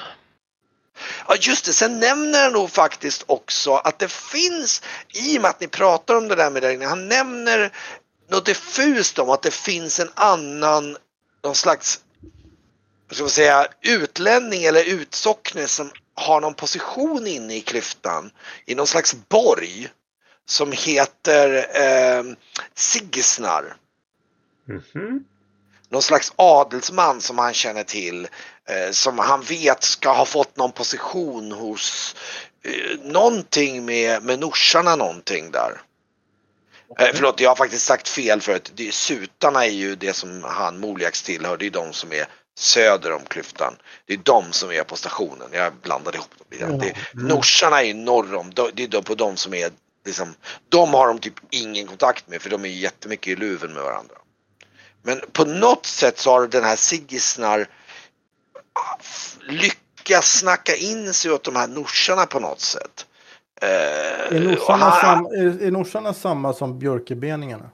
[1.28, 4.82] Ja just det, sen nämner han nog faktiskt också att det finns,
[5.14, 7.72] i och med att ni pratar om det där med inne, han nämner
[8.30, 10.98] något diffust om att det finns en annan,
[11.44, 12.00] någon slags,
[13.08, 18.32] vad ska man säga, utlänning eller utsockne som har någon position inne i klyftan
[18.66, 19.90] i någon slags borg
[20.46, 22.24] som heter eh,
[22.76, 23.76] Sigisnar.
[24.68, 25.26] Mhm.
[25.90, 28.28] någon slags adelsman som han känner till
[28.92, 32.16] som han vet ska ha fått någon position hos
[32.64, 35.82] eh, någonting med, med norsarna någonting där.
[37.00, 38.72] Eh, förlåt, jag har faktiskt sagt fel förut.
[38.76, 41.58] Det, sutarna är ju det som han Moliax tillhör.
[41.58, 42.26] Det är de som är
[42.58, 43.76] söder om klyftan.
[44.06, 45.48] Det är de som är på stationen.
[45.52, 46.66] Jag blandade ihop dem lite.
[47.14, 48.54] Det, norsarna är ju norr om.
[48.54, 49.72] De- Det är de på de som är
[50.06, 50.34] liksom,
[50.70, 54.16] de har de typ ingen kontakt med för de är jättemycket i luven med varandra.
[55.04, 57.68] Men på något sätt så har den här Sigisnar
[59.48, 63.06] lyckats snacka in sig åt de här norsarna på något sätt.
[63.62, 63.70] Eh,
[64.38, 67.70] Är norsarna, han- sam, är, är norsarna samma som björkebeningarna?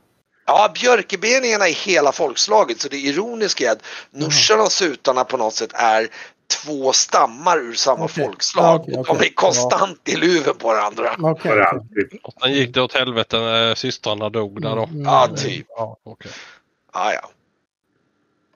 [0.48, 5.54] Ja, björkebeningarna är hela folkslaget så det ironiska är att norsarna och sutarna på något
[5.54, 6.08] sätt är
[6.64, 8.24] två stammar ur samma Okej.
[8.26, 8.64] folkslag.
[8.66, 9.28] Ja, okej, De okej.
[9.28, 11.10] är konstant i luven på varandra.
[11.24, 11.52] Alltid.
[12.24, 14.84] Och sen gick det åt helvete när systrarna dog där då.
[14.84, 15.66] Mm, Ja, typ.
[15.70, 15.98] Ja.
[16.94, 17.30] Ja, ja.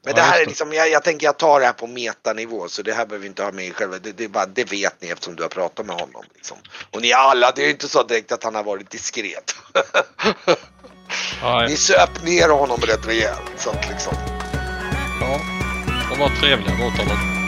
[0.06, 2.82] Men det här är liksom, jag, jag tänker jag tar det här på metanivå så
[2.82, 5.02] det här behöver vi inte ha med i själva, det, det, är bara, det vet
[5.02, 6.24] ni eftersom du har pratat med honom.
[6.36, 6.58] Liksom.
[6.92, 9.56] Och ni alla, det är ju inte så direkt att han har varit diskret.
[11.68, 13.52] Ni söp ner honom rätt rejält.
[13.58, 14.14] Så att liksom.
[15.22, 15.40] ja.
[16.10, 17.39] De var trevliga mot honom.